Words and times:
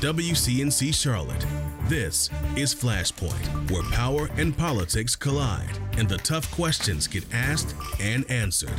WCNC 0.00 0.92
Charlotte. 0.92 1.46
This 1.88 2.28
is 2.54 2.74
Flashpoint, 2.74 3.70
where 3.70 3.82
power 3.84 4.28
and 4.36 4.54
politics 4.54 5.16
collide 5.16 5.78
and 5.96 6.06
the 6.06 6.18
tough 6.18 6.50
questions 6.50 7.08
get 7.08 7.24
asked 7.32 7.74
and 7.98 8.30
answered. 8.30 8.78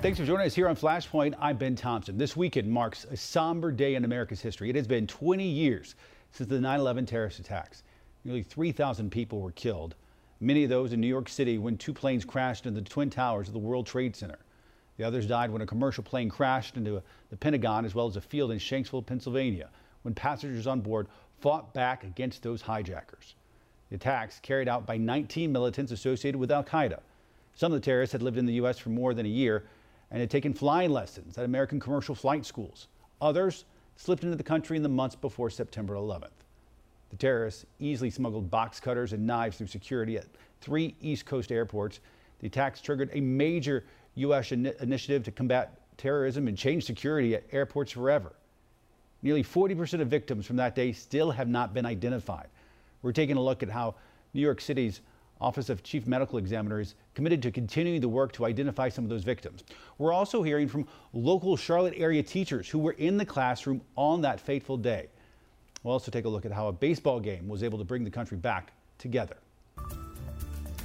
Thanks 0.00 0.20
for 0.20 0.24
joining 0.24 0.46
us 0.46 0.54
here 0.54 0.68
on 0.68 0.76
Flashpoint. 0.76 1.34
I'm 1.40 1.56
Ben 1.56 1.74
Thompson. 1.74 2.16
This 2.16 2.36
weekend 2.36 2.70
marks 2.70 3.06
a 3.10 3.16
somber 3.16 3.72
day 3.72 3.96
in 3.96 4.04
America's 4.04 4.40
history. 4.40 4.70
It 4.70 4.76
has 4.76 4.86
been 4.86 5.04
20 5.04 5.42
years 5.42 5.96
since 6.30 6.48
the 6.48 6.60
9 6.60 6.78
11 6.78 7.04
terrorist 7.06 7.40
attacks. 7.40 7.82
Nearly 8.22 8.44
3,000 8.44 9.10
people 9.10 9.40
were 9.40 9.50
killed, 9.50 9.96
many 10.38 10.62
of 10.62 10.70
those 10.70 10.92
in 10.92 11.00
New 11.00 11.08
York 11.08 11.28
City 11.28 11.58
when 11.58 11.76
two 11.76 11.92
planes 11.92 12.24
crashed 12.24 12.66
into 12.66 12.80
the 12.80 12.88
Twin 12.88 13.10
Towers 13.10 13.48
of 13.48 13.52
the 13.52 13.58
World 13.58 13.88
Trade 13.88 14.14
Center. 14.14 14.38
The 14.96 15.04
others 15.04 15.26
died 15.26 15.50
when 15.50 15.62
a 15.62 15.66
commercial 15.66 16.02
plane 16.02 16.28
crashed 16.28 16.76
into 16.76 17.02
the 17.30 17.36
Pentagon 17.36 17.84
as 17.84 17.94
well 17.94 18.06
as 18.06 18.16
a 18.16 18.20
field 18.20 18.50
in 18.50 18.58
Shanksville, 18.58 19.04
Pennsylvania, 19.04 19.68
when 20.02 20.14
passengers 20.14 20.66
on 20.66 20.80
board 20.80 21.08
fought 21.40 21.74
back 21.74 22.04
against 22.04 22.42
those 22.42 22.62
hijackers. 22.62 23.34
The 23.90 23.96
attacks 23.96 24.40
carried 24.40 24.68
out 24.68 24.86
by 24.86 24.96
19 24.96 25.52
militants 25.52 25.92
associated 25.92 26.38
with 26.38 26.50
Al 26.50 26.64
Qaeda. 26.64 27.00
Some 27.54 27.72
of 27.72 27.80
the 27.80 27.84
terrorists 27.84 28.12
had 28.12 28.22
lived 28.22 28.38
in 28.38 28.46
the 28.46 28.54
U.S. 28.54 28.78
for 28.78 28.90
more 28.90 29.14
than 29.14 29.26
a 29.26 29.30
year 29.30 29.64
and 30.10 30.20
had 30.20 30.30
taken 30.30 30.54
flying 30.54 30.90
lessons 30.90 31.36
at 31.38 31.44
American 31.44 31.78
commercial 31.80 32.14
flight 32.14 32.46
schools. 32.46 32.88
Others 33.20 33.64
slipped 33.96 34.24
into 34.24 34.36
the 34.36 34.42
country 34.42 34.76
in 34.76 34.82
the 34.82 34.88
months 34.88 35.16
before 35.16 35.50
September 35.50 35.94
11th. 35.94 36.30
The 37.10 37.16
terrorists 37.16 37.64
easily 37.78 38.10
smuggled 38.10 38.50
box 38.50 38.80
cutters 38.80 39.12
and 39.12 39.26
knives 39.26 39.58
through 39.58 39.68
security 39.68 40.16
at 40.16 40.26
three 40.60 40.94
East 41.00 41.24
Coast 41.26 41.52
airports. 41.52 42.00
The 42.40 42.48
attacks 42.48 42.80
triggered 42.80 43.10
a 43.12 43.20
major 43.20 43.84
U.S. 44.16 44.52
In 44.52 44.66
initiative 44.80 45.24
to 45.24 45.30
combat 45.30 45.78
terrorism 45.96 46.48
and 46.48 46.56
change 46.56 46.84
security 46.84 47.34
at 47.34 47.44
airports 47.52 47.92
forever. 47.92 48.32
Nearly 49.22 49.42
40% 49.42 50.00
of 50.00 50.08
victims 50.08 50.46
from 50.46 50.56
that 50.56 50.74
day 50.74 50.92
still 50.92 51.30
have 51.30 51.48
not 51.48 51.72
been 51.72 51.86
identified. 51.86 52.48
We're 53.02 53.12
taking 53.12 53.36
a 53.36 53.42
look 53.42 53.62
at 53.62 53.70
how 53.70 53.94
New 54.34 54.40
York 54.40 54.60
City's 54.60 55.00
Office 55.40 55.68
of 55.68 55.82
Chief 55.82 56.06
Medical 56.06 56.38
Examiner 56.38 56.80
is 56.80 56.94
committed 57.14 57.42
to 57.42 57.50
continuing 57.50 58.00
the 58.00 58.08
work 58.08 58.32
to 58.32 58.46
identify 58.46 58.88
some 58.88 59.04
of 59.04 59.10
those 59.10 59.24
victims. 59.24 59.64
We're 59.98 60.12
also 60.12 60.42
hearing 60.42 60.66
from 60.66 60.86
local 61.12 61.56
Charlotte 61.56 61.94
area 61.96 62.22
teachers 62.22 62.68
who 62.68 62.78
were 62.78 62.92
in 62.92 63.18
the 63.18 63.26
classroom 63.26 63.82
on 63.96 64.22
that 64.22 64.40
fateful 64.40 64.76
day. 64.76 65.08
We'll 65.82 65.92
also 65.92 66.10
take 66.10 66.24
a 66.24 66.28
look 66.28 66.46
at 66.46 66.52
how 66.52 66.68
a 66.68 66.72
baseball 66.72 67.20
game 67.20 67.48
was 67.48 67.62
able 67.62 67.78
to 67.78 67.84
bring 67.84 68.02
the 68.02 68.10
country 68.10 68.38
back 68.38 68.72
together. 68.98 69.36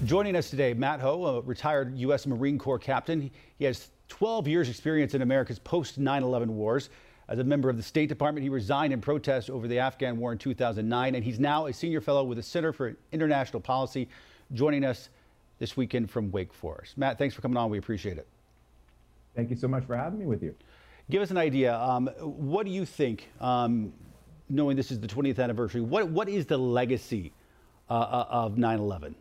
Joining 0.05 0.35
us 0.35 0.49
today, 0.49 0.73
Matt 0.73 0.99
Hoh, 0.99 1.25
a 1.25 1.41
retired 1.41 1.95
U.S. 1.99 2.25
Marine 2.25 2.57
Corps 2.57 2.79
captain. 2.79 3.29
He 3.59 3.65
has 3.65 3.91
12 4.07 4.47
years 4.47 4.67
experience 4.67 5.13
in 5.13 5.21
America's 5.21 5.59
post 5.59 6.01
9-11 6.01 6.47
wars. 6.47 6.89
As 7.27 7.37
a 7.37 7.43
member 7.43 7.69
of 7.69 7.77
the 7.77 7.83
State 7.83 8.09
Department, 8.09 8.41
he 8.41 8.49
resigned 8.49 8.93
in 8.93 8.99
protest 8.99 9.51
over 9.51 9.67
the 9.67 9.77
Afghan 9.77 10.17
war 10.17 10.31
in 10.31 10.39
2009, 10.39 11.13
and 11.13 11.23
he's 11.23 11.39
now 11.39 11.67
a 11.67 11.73
senior 11.73 12.01
fellow 12.01 12.23
with 12.23 12.37
the 12.37 12.43
Center 12.43 12.73
for 12.73 12.95
International 13.11 13.59
Policy, 13.59 14.09
joining 14.53 14.83
us 14.83 15.09
this 15.59 15.77
weekend 15.77 16.09
from 16.09 16.31
Wake 16.31 16.51
Forest. 16.51 16.97
Matt, 16.97 17.19
thanks 17.19 17.35
for 17.35 17.43
coming 17.43 17.57
on. 17.57 17.69
We 17.69 17.77
appreciate 17.77 18.17
it. 18.17 18.27
Thank 19.35 19.51
you 19.51 19.55
so 19.55 19.67
much 19.67 19.85
for 19.85 19.95
having 19.95 20.17
me 20.17 20.25
with 20.25 20.41
you. 20.41 20.55
Give 21.11 21.21
us 21.21 21.29
an 21.29 21.37
idea. 21.37 21.77
Um, 21.77 22.07
what 22.17 22.65
do 22.65 22.71
you 22.71 22.85
think, 22.85 23.29
um, 23.39 23.93
knowing 24.49 24.75
this 24.75 24.89
is 24.89 24.99
the 24.99 25.07
20th 25.07 25.37
anniversary, 25.37 25.81
what, 25.81 26.09
what 26.09 26.27
is 26.27 26.47
the 26.47 26.57
legacy 26.57 27.33
uh, 27.87 27.93
uh 27.93 28.25
of 28.31 28.57
9 28.57 28.79
11? 28.79 29.15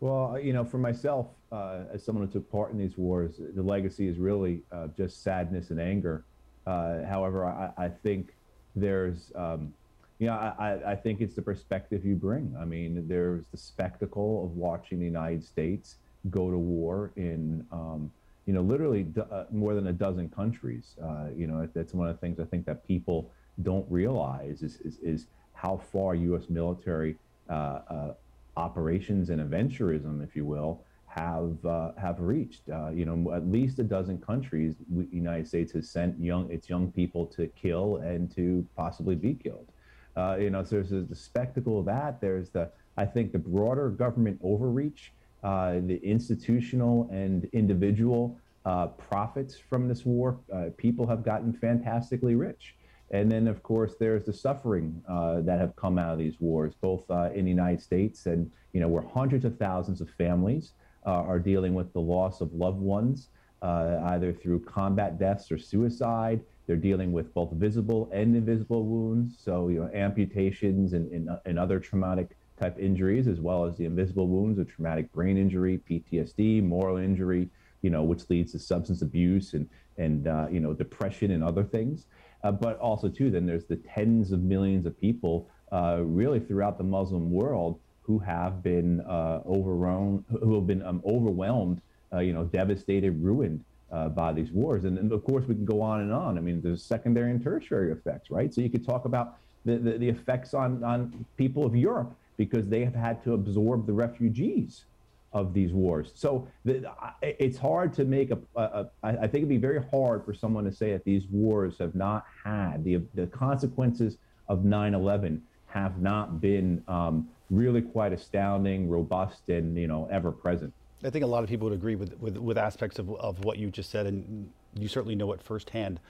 Well, 0.00 0.38
you 0.42 0.54
know, 0.54 0.64
for 0.64 0.78
myself, 0.78 1.26
uh, 1.52 1.80
as 1.92 2.02
someone 2.02 2.26
who 2.26 2.32
took 2.32 2.50
part 2.50 2.72
in 2.72 2.78
these 2.78 2.96
wars, 2.96 3.34
the 3.38 3.62
legacy 3.62 4.08
is 4.08 4.18
really 4.18 4.62
uh, 4.72 4.88
just 4.96 5.22
sadness 5.22 5.70
and 5.70 5.78
anger. 5.78 6.24
Uh, 6.66 7.04
however, 7.04 7.44
I, 7.44 7.70
I, 7.76 7.88
think 7.88 8.34
there's, 8.74 9.30
um, 9.34 9.74
you 10.18 10.26
know, 10.26 10.34
I, 10.34 10.92
I, 10.92 10.94
think 10.94 11.20
it's 11.20 11.34
the 11.34 11.42
perspective 11.42 12.04
you 12.04 12.14
bring. 12.14 12.54
I 12.58 12.64
mean, 12.64 13.06
there's 13.08 13.44
the 13.50 13.56
spectacle 13.56 14.44
of 14.44 14.56
watching 14.56 15.00
the 15.00 15.04
United 15.04 15.44
States 15.44 15.96
go 16.30 16.50
to 16.50 16.58
war 16.58 17.12
in, 17.16 17.66
um, 17.72 18.10
you 18.46 18.54
know, 18.54 18.60
literally 18.60 19.06
uh, 19.30 19.44
more 19.50 19.74
than 19.74 19.88
a 19.88 19.92
dozen 19.92 20.28
countries. 20.28 20.96
Uh, 21.02 21.26
you 21.34 21.46
know, 21.46 21.68
that's 21.74 21.92
one 21.92 22.08
of 22.08 22.14
the 22.14 22.20
things 22.20 22.38
I 22.40 22.44
think 22.44 22.64
that 22.66 22.86
people 22.86 23.30
don't 23.62 23.86
realize 23.90 24.62
is, 24.62 24.78
is, 24.82 24.98
is 25.02 25.26
how 25.54 25.76
far 25.76 26.14
U.S. 26.14 26.44
military 26.48 27.16
uh, 27.48 28.12
operations 28.60 29.30
and 29.30 29.40
adventurism, 29.40 30.22
if 30.22 30.36
you 30.36 30.44
will, 30.44 30.72
have 31.06 31.56
uh, 31.64 31.92
have 31.96 32.20
reached. 32.20 32.62
Uh, 32.68 32.90
you 32.90 33.04
know, 33.04 33.32
at 33.32 33.44
least 33.46 33.78
a 33.78 33.82
dozen 33.96 34.18
countries. 34.18 34.74
The 34.88 35.08
United 35.10 35.46
States 35.48 35.72
has 35.72 35.90
sent 35.90 36.20
young 36.30 36.50
its 36.50 36.68
young 36.68 36.92
people 36.92 37.26
to 37.36 37.42
kill 37.48 37.96
and 37.96 38.22
to 38.36 38.66
possibly 38.76 39.16
be 39.16 39.34
killed. 39.34 39.68
Uh, 40.16 40.36
you 40.38 40.50
know, 40.50 40.62
so 40.62 40.76
there's 40.76 41.08
the 41.08 41.16
spectacle 41.30 41.78
of 41.80 41.86
that. 41.86 42.20
There's 42.20 42.50
the 42.50 42.70
I 42.96 43.06
think 43.06 43.32
the 43.32 43.38
broader 43.38 43.88
government 43.88 44.38
overreach, 44.42 45.12
uh, 45.42 45.74
the 45.92 46.00
institutional 46.02 47.08
and 47.10 47.48
individual 47.52 48.38
uh, 48.66 48.88
profits 48.88 49.54
from 49.58 49.88
this 49.88 50.04
war. 50.04 50.38
Uh, 50.52 50.66
people 50.76 51.06
have 51.06 51.24
gotten 51.24 51.52
fantastically 51.52 52.34
rich. 52.34 52.74
And 53.10 53.30
then, 53.30 53.48
of 53.48 53.62
course, 53.62 53.94
there's 53.98 54.24
the 54.24 54.32
suffering 54.32 55.02
uh, 55.08 55.40
that 55.40 55.58
have 55.58 55.74
come 55.74 55.98
out 55.98 56.12
of 56.12 56.18
these 56.18 56.40
wars, 56.40 56.74
both 56.80 57.10
uh, 57.10 57.30
in 57.34 57.44
the 57.44 57.50
United 57.50 57.80
States 57.80 58.26
and, 58.26 58.50
you 58.72 58.80
know, 58.80 58.88
where 58.88 59.02
hundreds 59.02 59.44
of 59.44 59.58
thousands 59.58 60.00
of 60.00 60.08
families 60.10 60.72
uh, 61.06 61.10
are 61.10 61.40
dealing 61.40 61.74
with 61.74 61.92
the 61.92 62.00
loss 62.00 62.40
of 62.40 62.52
loved 62.52 62.78
ones, 62.80 63.28
uh, 63.62 63.98
either 64.10 64.32
through 64.32 64.60
combat 64.60 65.18
deaths 65.18 65.50
or 65.50 65.58
suicide. 65.58 66.40
They're 66.66 66.76
dealing 66.76 67.12
with 67.12 67.34
both 67.34 67.52
visible 67.52 68.08
and 68.12 68.36
invisible 68.36 68.84
wounds, 68.84 69.36
so, 69.42 69.68
you 69.68 69.80
know, 69.80 69.90
amputations 69.92 70.92
and, 70.92 71.10
and, 71.10 71.28
and 71.44 71.58
other 71.58 71.80
traumatic 71.80 72.36
type 72.60 72.78
injuries, 72.78 73.26
as 73.26 73.40
well 73.40 73.64
as 73.64 73.76
the 73.76 73.86
invisible 73.86 74.28
wounds 74.28 74.58
of 74.60 74.68
traumatic 74.68 75.10
brain 75.12 75.36
injury, 75.36 75.80
PTSD, 75.90 76.62
moral 76.62 76.98
injury, 76.98 77.48
you 77.82 77.90
know, 77.90 78.04
which 78.04 78.28
leads 78.30 78.52
to 78.52 78.58
substance 78.60 79.02
abuse 79.02 79.54
and, 79.54 79.68
and 79.98 80.28
uh, 80.28 80.46
you 80.50 80.60
know, 80.60 80.72
depression 80.72 81.32
and 81.32 81.42
other 81.42 81.64
things. 81.64 82.06
Uh, 82.42 82.50
but 82.50 82.78
also, 82.78 83.08
too, 83.08 83.30
then 83.30 83.46
there's 83.46 83.64
the 83.64 83.76
tens 83.76 84.32
of 84.32 84.40
millions 84.40 84.86
of 84.86 84.98
people 85.00 85.48
uh, 85.72 85.98
really 86.00 86.40
throughout 86.40 86.78
the 86.78 86.84
Muslim 86.84 87.30
world 87.30 87.78
who 88.02 88.18
have 88.18 88.62
been 88.62 89.00
uh, 89.02 89.40
overrun, 89.44 90.24
who 90.42 90.54
have 90.54 90.66
been 90.66 90.82
um, 90.82 91.02
overwhelmed, 91.06 91.80
uh, 92.12 92.18
you 92.18 92.32
know, 92.32 92.44
devastated, 92.44 93.22
ruined 93.22 93.62
uh, 93.92 94.08
by 94.08 94.32
these 94.32 94.50
wars. 94.50 94.84
And, 94.84 94.98
and, 94.98 95.12
of 95.12 95.24
course, 95.24 95.46
we 95.46 95.54
can 95.54 95.64
go 95.64 95.80
on 95.80 96.00
and 96.00 96.12
on. 96.12 96.38
I 96.38 96.40
mean, 96.40 96.60
there's 96.60 96.82
secondary 96.82 97.30
and 97.30 97.42
tertiary 97.42 97.92
effects, 97.92 98.30
right? 98.30 98.52
So 98.52 98.60
you 98.60 98.70
could 98.70 98.84
talk 98.84 99.04
about 99.04 99.36
the, 99.64 99.76
the, 99.76 99.98
the 99.98 100.08
effects 100.08 100.54
on, 100.54 100.82
on 100.82 101.24
people 101.36 101.64
of 101.64 101.76
Europe 101.76 102.14
because 102.36 102.68
they 102.68 102.84
have 102.84 102.94
had 102.94 103.22
to 103.24 103.34
absorb 103.34 103.86
the 103.86 103.92
refugees 103.92 104.84
of 105.32 105.54
these 105.54 105.72
wars. 105.72 106.12
So 106.14 106.48
the, 106.64 106.90
it's 107.22 107.56
hard 107.56 107.92
to 107.94 108.04
make 108.04 108.30
a, 108.30 108.38
a, 108.56 108.62
a. 108.62 108.86
I 109.02 109.12
think 109.12 109.34
it'd 109.34 109.48
be 109.48 109.58
very 109.58 109.82
hard 109.90 110.24
for 110.24 110.34
someone 110.34 110.64
to 110.64 110.72
say 110.72 110.92
that 110.92 111.04
these 111.04 111.26
wars 111.28 111.76
have 111.78 111.94
not 111.94 112.26
had 112.44 112.84
the 112.84 113.00
the 113.14 113.26
consequences 113.28 114.18
of 114.48 114.60
9/11 114.60 115.40
have 115.66 116.00
not 116.00 116.40
been 116.40 116.82
um, 116.88 117.28
really 117.50 117.80
quite 117.80 118.12
astounding, 118.12 118.88
robust, 118.88 119.48
and 119.48 119.76
you 119.76 119.86
know 119.86 120.08
ever 120.10 120.32
present. 120.32 120.72
I 121.02 121.10
think 121.10 121.24
a 121.24 121.28
lot 121.28 121.42
of 121.42 121.48
people 121.48 121.68
would 121.68 121.78
agree 121.78 121.94
with 121.94 122.18
with, 122.18 122.36
with 122.36 122.58
aspects 122.58 122.98
of, 122.98 123.10
of 123.14 123.44
what 123.44 123.58
you 123.58 123.70
just 123.70 123.90
said, 123.90 124.06
and 124.06 124.50
you 124.74 124.88
certainly 124.88 125.14
know 125.14 125.32
it 125.32 125.42
firsthand. 125.42 126.00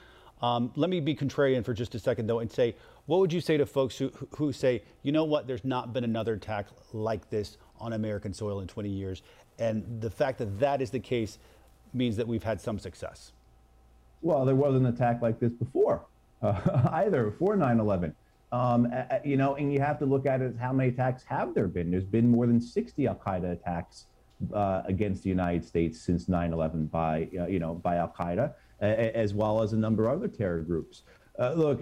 Um, 0.43 0.73
let 0.75 0.89
me 0.89 1.01
be 1.01 1.15
contrarian 1.15 1.65
for 1.65 1.75
just 1.75 1.95
a 1.95 1.99
second, 1.99 2.27
though, 2.27 2.39
and 2.39 2.51
say, 2.51 2.75
what 3.07 3.21
would 3.21 3.33
you 3.33 3.43
say 3.43 3.59
to 3.59 3.67
folks 3.67 3.99
who, 3.99 4.11
who 4.37 4.53
say, 4.53 4.83
you 5.03 5.13
know 5.13 5.25
what, 5.25 5.47
there's 5.47 5.65
not 5.65 5.93
been 5.93 6.05
another 6.05 6.33
attack 6.35 6.67
like 6.95 7.29
this 7.29 7.59
on 7.81 7.93
American 7.93 8.33
soil 8.33 8.61
in 8.61 8.69
20 8.69 8.89
years. 8.89 9.23
And 9.59 10.01
the 10.01 10.11
fact 10.11 10.39
that 10.39 10.59
that 10.61 10.81
is 10.83 10.91
the 10.91 11.01
case 11.01 11.39
means 11.93 12.17
that 12.17 12.27
we've 12.27 12.43
had 12.43 12.61
some 12.61 12.79
success. 12.79 13.33
Well, 14.23 14.45
there 14.45 14.55
was 14.55 14.75
an 14.75 14.87
attack 14.87 15.23
like 15.23 15.41
this 15.41 15.53
before, 15.53 16.07
uh, 16.43 16.89
either 16.93 17.25
before 17.25 17.57
9 17.57 17.81
11. 17.81 18.15
Um, 18.53 18.93
you 19.25 19.37
know, 19.37 19.55
and 19.55 19.73
you 19.73 19.81
have 19.81 19.99
to 20.01 20.07
look 20.07 20.27
at 20.27 20.41
it 20.41 20.57
how 20.61 20.73
many 20.73 20.89
attacks 20.89 21.23
have 21.25 21.55
there 21.55 21.69
been? 21.69 21.91
There's 21.91 22.05
been 22.05 22.29
more 22.29 22.47
than 22.47 22.61
60 22.61 23.07
Al 23.07 23.15
Qaeda 23.15 23.53
attacks 23.53 24.07
uh, 24.53 24.83
against 24.87 25.23
the 25.23 25.29
United 25.29 25.65
States 25.65 26.01
since 26.01 26.29
9 26.29 26.53
11 26.53 26.87
by, 26.87 27.29
uh, 27.39 27.47
you 27.47 27.61
know, 27.61 27.75
by 27.75 27.97
Al 27.97 28.13
Qaeda, 28.19 28.55
as 28.81 29.35
well 29.35 29.63
as 29.63 29.73
a 29.73 29.77
number 29.77 30.09
of 30.09 30.19
other 30.19 30.29
terror 30.29 30.61
groups. 30.61 31.05
Uh, 31.39 31.53
look, 31.53 31.81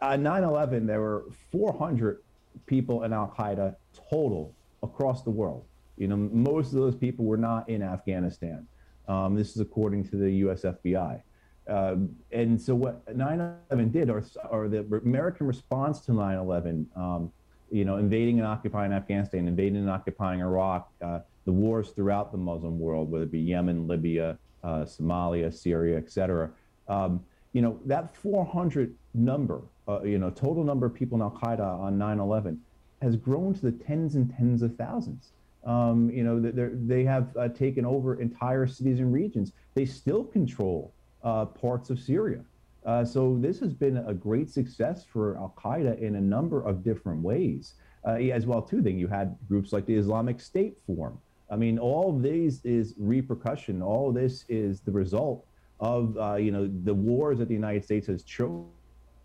on 0.00 0.22
9 0.22 0.44
11, 0.44 0.86
there 0.86 1.00
were 1.00 1.26
400 1.50 2.22
people 2.66 3.02
in 3.04 3.12
Al 3.12 3.32
Qaeda 3.36 3.76
total 4.10 4.54
across 4.82 5.22
the 5.22 5.30
world. 5.30 5.64
You 5.96 6.08
know, 6.08 6.16
most 6.16 6.72
of 6.72 6.80
those 6.80 6.96
people 6.96 7.24
were 7.24 7.36
not 7.36 7.68
in 7.68 7.82
Afghanistan. 7.82 8.66
Um, 9.08 9.34
this 9.34 9.50
is 9.50 9.60
according 9.60 10.08
to 10.08 10.16
the 10.16 10.30
U.S. 10.30 10.62
FBI. 10.62 11.20
Um, 11.68 12.16
and 12.32 12.60
so 12.60 12.74
what 12.74 13.06
9/11 13.16 13.92
did, 13.92 14.10
or, 14.10 14.24
or 14.50 14.68
the 14.68 14.80
American 15.04 15.46
response 15.46 16.00
to 16.00 16.12
9/11, 16.12 16.86
um, 16.96 17.30
you 17.70 17.84
know, 17.84 17.98
invading 17.98 18.38
and 18.38 18.46
occupying 18.46 18.92
Afghanistan, 18.92 19.46
invading 19.46 19.76
and 19.76 19.90
occupying 19.90 20.40
Iraq, 20.40 20.90
uh, 21.02 21.20
the 21.44 21.52
wars 21.52 21.90
throughout 21.90 22.32
the 22.32 22.38
Muslim 22.38 22.78
world, 22.78 23.10
whether 23.10 23.24
it 23.24 23.30
be 23.30 23.38
Yemen, 23.38 23.86
Libya, 23.86 24.38
uh, 24.64 24.84
Somalia, 24.84 25.52
Syria, 25.52 25.98
et 25.98 26.10
cetera. 26.10 26.50
Um, 26.88 27.24
you 27.52 27.62
know, 27.62 27.78
that 27.84 28.16
400 28.16 28.94
number, 29.14 29.62
uh, 29.86 30.02
you 30.02 30.18
know, 30.18 30.30
total 30.30 30.64
number 30.64 30.86
of 30.86 30.94
people 30.94 31.16
in 31.16 31.22
Al 31.22 31.30
Qaeda 31.30 31.78
on 31.80 31.98
9 31.98 32.18
11 32.18 32.60
has 33.02 33.16
grown 33.16 33.52
to 33.54 33.60
the 33.60 33.72
tens 33.72 34.14
and 34.14 34.32
tens 34.34 34.62
of 34.62 34.76
thousands. 34.76 35.32
Um, 35.64 36.10
you 36.10 36.24
know, 36.24 36.40
they 36.40 37.04
have 37.04 37.36
uh, 37.36 37.48
taken 37.48 37.84
over 37.84 38.20
entire 38.20 38.66
cities 38.66 38.98
and 39.00 39.12
regions. 39.12 39.52
They 39.74 39.84
still 39.84 40.24
control 40.24 40.92
uh, 41.22 41.46
parts 41.46 41.90
of 41.90 42.00
Syria. 42.00 42.40
Uh, 42.84 43.04
so 43.04 43.36
this 43.40 43.60
has 43.60 43.72
been 43.72 43.98
a 43.98 44.14
great 44.14 44.50
success 44.50 45.04
for 45.04 45.36
Al 45.36 45.54
Qaeda 45.56 46.00
in 46.00 46.16
a 46.16 46.20
number 46.20 46.62
of 46.62 46.82
different 46.82 47.22
ways. 47.22 47.74
Uh, 48.04 48.14
as 48.14 48.46
well, 48.46 48.60
too, 48.60 48.82
then 48.82 48.98
you 48.98 49.06
had 49.06 49.36
groups 49.48 49.72
like 49.72 49.86
the 49.86 49.94
Islamic 49.94 50.40
State 50.40 50.76
form. 50.86 51.18
I 51.48 51.56
mean, 51.56 51.78
all 51.78 52.10
of 52.10 52.22
these 52.22 52.64
is 52.64 52.94
repercussion. 52.98 53.82
All 53.82 54.08
of 54.08 54.14
this 54.14 54.44
is 54.48 54.80
the 54.80 54.90
result 54.90 55.46
of 55.78 56.16
uh, 56.16 56.36
you 56.36 56.50
know 56.50 56.70
the 56.84 56.94
wars 56.94 57.38
that 57.38 57.48
the 57.48 57.54
United 57.54 57.84
States 57.84 58.06
has 58.06 58.22
chosen 58.22 58.66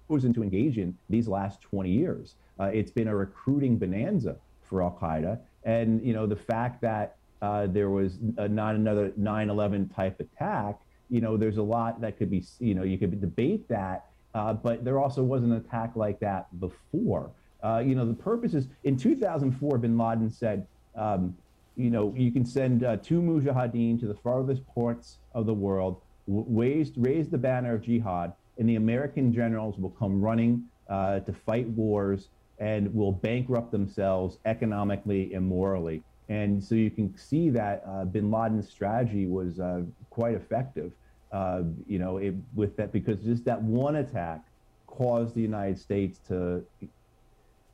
to 0.08 0.44
engage 0.44 0.78
in 0.78 0.98
these 1.10 1.28
last 1.28 1.62
20 1.62 1.90
years. 1.90 2.36
Uh, 2.60 2.66
it's 2.66 2.92
been 2.92 3.08
a 3.08 3.16
recruiting 3.16 3.78
bonanza 3.78 4.38
for 4.64 4.82
Al 4.82 4.98
Qaeda, 5.00 5.40
and 5.64 6.04
you 6.06 6.14
know 6.14 6.26
the 6.26 6.36
fact 6.36 6.82
that 6.82 7.18
uh, 7.42 7.68
there 7.68 7.90
was 7.90 8.18
a, 8.38 8.48
not 8.48 8.76
another 8.76 9.12
9/11 9.20 9.94
type 9.94 10.20
attack. 10.20 10.80
You 11.10 11.22
know, 11.22 11.38
there's 11.38 11.58
a 11.58 11.64
lot 11.64 12.02
that 12.02 12.18
could 12.18 12.30
be. 12.30 12.44
You 12.60 12.76
know, 12.76 12.84
you 12.84 12.98
could 12.98 13.20
debate 13.22 13.68
that, 13.68 14.06
uh, 14.34 14.54
but 14.54 14.84
there 14.84 15.00
also 15.00 15.24
was 15.24 15.44
an 15.44 15.54
attack 15.54 15.96
like 15.96 16.20
that 16.22 16.48
before. 16.60 17.30
Uh, 17.64 17.84
you 17.86 17.96
know, 17.96 18.06
the 18.06 18.14
purpose 18.14 18.54
is 18.54 18.68
in 18.84 18.98
2004, 18.98 19.78
Bin 19.78 19.98
Laden 19.98 20.32
said. 20.32 20.66
Um, 20.96 21.36
you 21.76 21.92
know, 21.92 22.12
you 22.18 22.32
can 22.32 22.44
send 22.44 22.84
uh, 22.84 22.98
two 22.98 23.22
mujahideen 23.22 24.00
to 24.00 24.08
the 24.08 24.16
farthest 24.16 24.66
ports 24.66 25.20
of 25.36 25.46
the 25.46 25.54
world 25.54 26.02
raised, 26.28 26.94
raise 26.98 27.30
the 27.30 27.38
banner 27.38 27.74
of 27.74 27.82
jihad, 27.82 28.34
and 28.60 28.68
the 28.68 28.76
American 28.76 29.34
generals 29.34 29.78
will 29.78 29.92
come 29.92 30.22
running 30.22 30.64
uh, 30.90 31.20
to 31.22 31.34
fight 31.34 31.68
wars 31.70 32.30
and 32.60 32.94
will 32.94 33.12
bankrupt 33.12 33.72
themselves 33.72 34.40
economically 34.46 35.34
and 35.34 35.46
morally. 35.46 36.02
And 36.30 36.64
so 36.64 36.76
you 36.76 36.90
can 36.90 37.16
see 37.18 37.50
that 37.52 37.84
uh, 37.88 38.06
bin 38.06 38.32
Laden's 38.32 38.70
strategy 38.70 39.28
was 39.28 39.60
uh, 39.60 39.82
quite 40.10 40.34
effective, 40.34 40.92
uh, 41.32 41.62
you 41.88 42.00
know, 42.00 42.18
it, 42.18 42.36
with 42.56 42.76
that, 42.78 42.92
because 42.92 43.24
just 43.24 43.46
that 43.46 43.62
one 43.62 43.98
attack 43.98 44.42
caused 44.88 45.36
the 45.36 45.42
United 45.42 45.78
States 45.80 46.20
to 46.28 46.66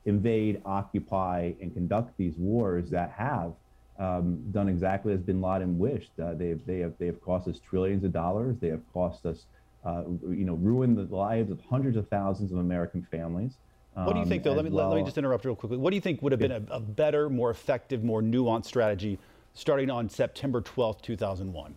invade, 0.04 0.60
occupy, 0.66 1.52
and 1.60 1.72
conduct 1.72 2.16
these 2.18 2.36
wars 2.36 2.90
that 2.90 3.10
have 3.10 3.52
um, 3.98 4.42
done 4.52 4.68
exactly 4.68 5.12
as 5.14 5.20
Bin 5.20 5.40
Laden 5.40 5.78
wished. 5.78 6.10
Uh, 6.22 6.34
they, 6.34 6.52
they, 6.66 6.80
have, 6.80 6.92
they 6.98 7.06
have 7.06 7.20
cost 7.22 7.48
us 7.48 7.58
trillions 7.58 8.04
of 8.04 8.12
dollars. 8.12 8.56
They 8.60 8.68
have 8.68 8.82
cost 8.92 9.24
us, 9.24 9.46
uh, 9.84 10.04
you 10.28 10.44
know, 10.44 10.54
ruined 10.54 10.96
the 10.96 11.14
lives 11.14 11.50
of 11.50 11.60
hundreds 11.68 11.96
of 11.96 12.08
thousands 12.08 12.52
of 12.52 12.58
American 12.58 13.06
families. 13.10 13.58
Um, 13.96 14.06
what 14.06 14.14
do 14.14 14.20
you 14.20 14.26
think, 14.26 14.42
though? 14.42 14.52
Let 14.52 14.64
me, 14.64 14.70
well, 14.70 14.88
let 14.88 14.96
me 14.96 15.04
just 15.04 15.18
interrupt 15.18 15.44
real 15.44 15.54
quickly. 15.54 15.76
What 15.76 15.90
do 15.90 15.96
you 15.96 16.00
think 16.00 16.22
would 16.22 16.32
have 16.32 16.40
been 16.40 16.52
a, 16.52 16.62
a 16.70 16.80
better, 16.80 17.28
more 17.28 17.50
effective, 17.50 18.02
more 18.02 18.22
nuanced 18.22 18.66
strategy 18.66 19.18
starting 19.52 19.90
on 19.90 20.08
September 20.08 20.60
12th, 20.60 21.02
2001? 21.02 21.76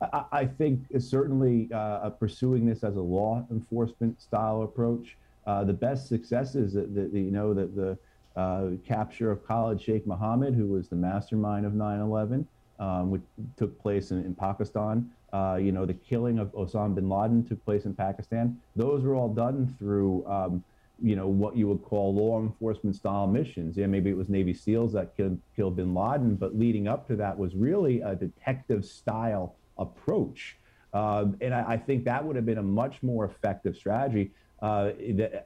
I, 0.00 0.24
I 0.32 0.46
think 0.46 0.80
certainly 0.98 1.68
uh, 1.72 2.10
pursuing 2.10 2.66
this 2.66 2.84
as 2.84 2.96
a 2.96 3.00
law 3.00 3.46
enforcement 3.50 4.20
style 4.20 4.62
approach. 4.62 5.16
Uh, 5.46 5.64
the 5.64 5.72
best 5.72 6.08
successes 6.08 6.74
that, 6.74 6.94
that, 6.94 7.12
you 7.12 7.30
know 7.30 7.54
that 7.54 7.74
the 7.74 7.98
uh, 8.36 8.70
capture 8.86 9.30
of 9.30 9.44
Khalid 9.46 9.80
Sheikh 9.80 10.06
Mohammed, 10.06 10.54
who 10.54 10.66
was 10.66 10.88
the 10.88 10.96
mastermind 10.96 11.66
of 11.66 11.72
9/11, 11.72 12.44
um, 12.78 13.10
which 13.10 13.22
took 13.56 13.80
place 13.80 14.10
in, 14.10 14.24
in 14.24 14.34
Pakistan. 14.34 15.10
Uh, 15.32 15.58
you 15.60 15.72
know, 15.72 15.84
the 15.84 15.94
killing 15.94 16.38
of 16.38 16.52
Osama 16.52 16.94
bin 16.94 17.08
Laden 17.08 17.44
took 17.44 17.62
place 17.64 17.84
in 17.84 17.94
Pakistan. 17.94 18.58
Those 18.76 19.02
were 19.02 19.14
all 19.14 19.28
done 19.28 19.74
through, 19.78 20.26
um, 20.26 20.64
you 21.02 21.16
know, 21.16 21.28
what 21.28 21.56
you 21.56 21.68
would 21.68 21.82
call 21.82 22.14
law 22.14 22.40
enforcement 22.40 22.96
style 22.96 23.26
missions. 23.26 23.76
Yeah, 23.76 23.86
maybe 23.86 24.10
it 24.10 24.16
was 24.16 24.28
Navy 24.28 24.54
SEALs 24.54 24.92
that 24.94 25.16
killed, 25.16 25.38
killed 25.54 25.76
bin 25.76 25.94
Laden, 25.94 26.36
but 26.36 26.58
leading 26.58 26.88
up 26.88 27.06
to 27.08 27.16
that 27.16 27.38
was 27.38 27.54
really 27.54 28.00
a 28.00 28.14
detective 28.14 28.84
style 28.84 29.54
approach. 29.76 30.56
Um, 30.94 31.36
and 31.42 31.54
I, 31.54 31.72
I, 31.72 31.76
think 31.76 32.04
that 32.06 32.24
would 32.24 32.34
have 32.34 32.46
been 32.46 32.58
a 32.58 32.62
much 32.62 33.02
more 33.02 33.26
effective 33.26 33.76
strategy 33.76 34.30
uh, 34.62 34.92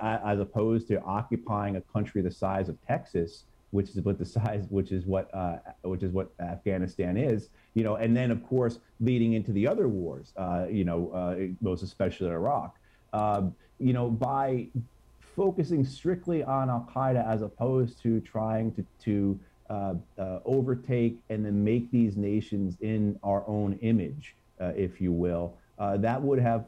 as 0.01 0.39
opposed 0.39 0.87
to 0.89 1.03
occupying 1.03 1.77
a 1.77 1.81
country 1.81 2.23
the 2.23 2.31
size 2.31 2.69
of 2.69 2.81
Texas, 2.87 3.45
which 3.73 3.89
is 3.91 4.03
what 4.03 4.19
the 4.19 4.25
size, 4.25 4.67
which 4.69 4.93
is 4.93 5.07
what, 5.07 5.35
uh, 5.35 5.57
which 5.83 6.03
is 6.03 6.13
what 6.13 6.31
Afghanistan 6.41 7.17
is, 7.17 7.49
you 7.75 7.83
know, 7.83 7.97
and 7.97 8.15
then 8.17 8.31
of 8.31 8.47
course 8.47 8.79
leading 9.01 9.33
into 9.33 9.51
the 9.51 9.67
other 9.67 9.89
wars, 9.89 10.33
uh, 10.37 10.67
you 10.71 10.85
know, 10.85 11.11
uh, 11.11 11.37
most 11.61 11.83
especially 11.83 12.29
Iraq, 12.29 12.77
um, 13.15 13.55
you 13.81 13.95
know, 13.95 14.11
by 14.11 14.69
focusing 15.35 15.85
strictly 15.85 16.45
on 16.45 16.69
Al 16.69 16.87
Qaeda 16.95 17.27
as 17.27 17.41
opposed 17.41 18.01
to 18.03 18.21
trying 18.21 18.73
to 18.73 18.85
to 19.05 19.41
uh, 19.71 19.95
uh, 20.19 20.41
overtake 20.45 21.19
and 21.31 21.45
then 21.47 21.65
make 21.65 21.91
these 21.91 22.15
nations 22.15 22.77
in 22.83 23.19
our 23.23 23.43
own 23.47 23.79
image, 23.81 24.37
if 24.61 25.01
you 25.01 25.13
will, 25.13 25.57
that 25.79 26.21
would 26.23 26.39
have 26.39 26.67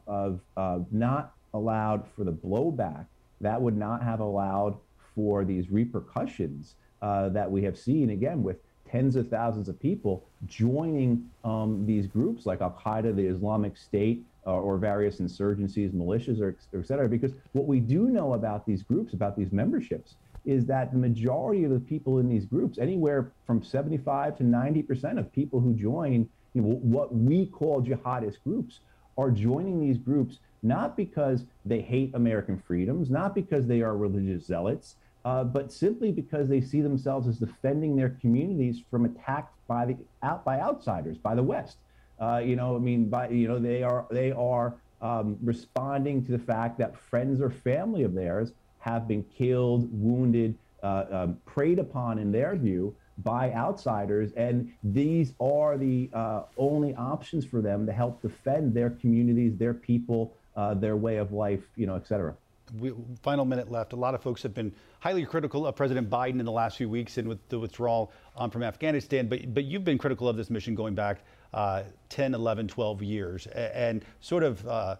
not 0.90 1.34
allowed 1.52 2.08
for 2.16 2.24
the 2.24 2.32
blowback, 2.32 3.04
that 3.42 3.60
would 3.60 3.76
not 3.76 4.02
have 4.02 4.20
allowed 4.20 4.76
for 5.14 5.44
these 5.44 5.70
repercussions 5.70 6.74
uh, 7.04 7.28
that 7.28 7.50
we 7.50 7.62
have 7.62 7.76
seen 7.76 8.10
again 8.10 8.42
with 8.42 8.56
tens 8.90 9.14
of 9.14 9.28
thousands 9.28 9.68
of 9.68 9.78
people 9.78 10.24
joining 10.46 11.28
um, 11.44 11.84
these 11.84 12.06
groups 12.06 12.46
like 12.46 12.62
Al 12.62 12.80
Qaeda, 12.82 13.14
the 13.14 13.26
Islamic 13.26 13.76
State, 13.76 14.24
uh, 14.46 14.52
or 14.52 14.78
various 14.78 15.20
insurgencies, 15.20 15.90
militias, 15.92 16.40
or, 16.40 16.56
or 16.72 16.80
et 16.80 16.86
cetera. 16.86 17.06
Because 17.06 17.32
what 17.52 17.66
we 17.66 17.78
do 17.78 18.08
know 18.08 18.32
about 18.32 18.64
these 18.64 18.82
groups, 18.82 19.12
about 19.12 19.36
these 19.36 19.52
memberships, 19.52 20.14
is 20.46 20.64
that 20.64 20.92
the 20.92 20.98
majority 20.98 21.64
of 21.64 21.72
the 21.72 21.80
people 21.80 22.20
in 22.20 22.28
these 22.28 22.46
groups, 22.46 22.78
anywhere 22.78 23.32
from 23.46 23.62
75 23.62 24.38
to 24.38 24.42
90% 24.42 25.18
of 25.18 25.30
people 25.30 25.60
who 25.60 25.74
join 25.74 26.26
you 26.54 26.62
know, 26.62 26.68
what 26.68 27.14
we 27.14 27.44
call 27.46 27.82
jihadist 27.82 28.36
groups, 28.44 28.80
are 29.18 29.30
joining 29.30 29.78
these 29.78 29.98
groups 29.98 30.38
not 30.62 30.96
because 30.96 31.44
they 31.66 31.82
hate 31.82 32.10
American 32.14 32.58
freedoms, 32.58 33.10
not 33.10 33.34
because 33.34 33.66
they 33.66 33.82
are 33.82 33.94
religious 33.94 34.46
zealots, 34.46 34.96
uh, 35.24 35.44
but 35.44 35.72
simply 35.72 36.12
because 36.12 36.48
they 36.48 36.60
see 36.60 36.80
themselves 36.80 37.26
as 37.26 37.38
defending 37.38 37.96
their 37.96 38.10
communities 38.20 38.82
from 38.90 39.04
attack 39.04 39.50
by 39.66 39.86
the 39.86 39.96
out 40.22 40.44
by 40.44 40.60
outsiders, 40.60 41.16
by 41.18 41.34
the 41.34 41.42
West. 41.42 41.78
Uh, 42.20 42.40
you 42.44 42.56
know, 42.56 42.76
I 42.76 42.78
mean, 42.78 43.08
by 43.08 43.28
you 43.28 43.48
know, 43.48 43.58
they 43.58 43.82
are 43.82 44.06
they 44.10 44.32
are 44.32 44.74
um, 45.00 45.36
responding 45.42 46.24
to 46.26 46.32
the 46.32 46.38
fact 46.38 46.78
that 46.78 46.98
friends 46.98 47.40
or 47.40 47.50
family 47.50 48.02
of 48.04 48.14
theirs 48.14 48.52
have 48.78 49.08
been 49.08 49.24
killed, 49.24 49.88
wounded, 49.90 50.56
uh, 50.82 51.04
um, 51.10 51.38
preyed 51.46 51.78
upon, 51.78 52.18
in 52.18 52.30
their 52.30 52.54
view, 52.54 52.94
by 53.18 53.52
outsiders, 53.52 54.32
and 54.32 54.72
these 54.82 55.32
are 55.40 55.78
the 55.78 56.10
uh, 56.12 56.42
only 56.58 56.94
options 56.96 57.44
for 57.44 57.62
them 57.62 57.86
to 57.86 57.92
help 57.92 58.20
defend 58.20 58.74
their 58.74 58.90
communities, 58.90 59.56
their 59.56 59.72
people, 59.72 60.34
uh, 60.56 60.74
their 60.74 60.96
way 60.96 61.16
of 61.16 61.32
life, 61.32 61.62
you 61.76 61.86
know, 61.86 61.94
et 61.94 62.06
cetera. 62.06 62.34
We, 62.78 62.92
final 63.22 63.44
minute 63.44 63.70
left. 63.70 63.92
A 63.92 63.96
lot 63.96 64.14
of 64.14 64.22
folks 64.22 64.42
have 64.42 64.54
been 64.54 64.72
highly 65.00 65.24
critical 65.24 65.66
of 65.66 65.76
President 65.76 66.08
Biden 66.08 66.40
in 66.40 66.44
the 66.44 66.52
last 66.52 66.76
few 66.76 66.88
weeks 66.88 67.18
and 67.18 67.28
with 67.28 67.46
the 67.48 67.58
withdrawal 67.58 68.10
um, 68.36 68.50
from 68.50 68.62
Afghanistan. 68.62 69.28
But 69.28 69.52
but 69.54 69.64
you've 69.64 69.84
been 69.84 69.98
critical 69.98 70.28
of 70.28 70.36
this 70.36 70.50
mission 70.50 70.74
going 70.74 70.94
back 70.94 71.20
uh, 71.54 71.84
10, 72.08 72.34
11, 72.34 72.68
12 72.68 73.02
years, 73.02 73.46
and, 73.46 74.04
sort 74.20 74.42
of 74.42 74.66
uh, 74.66 74.96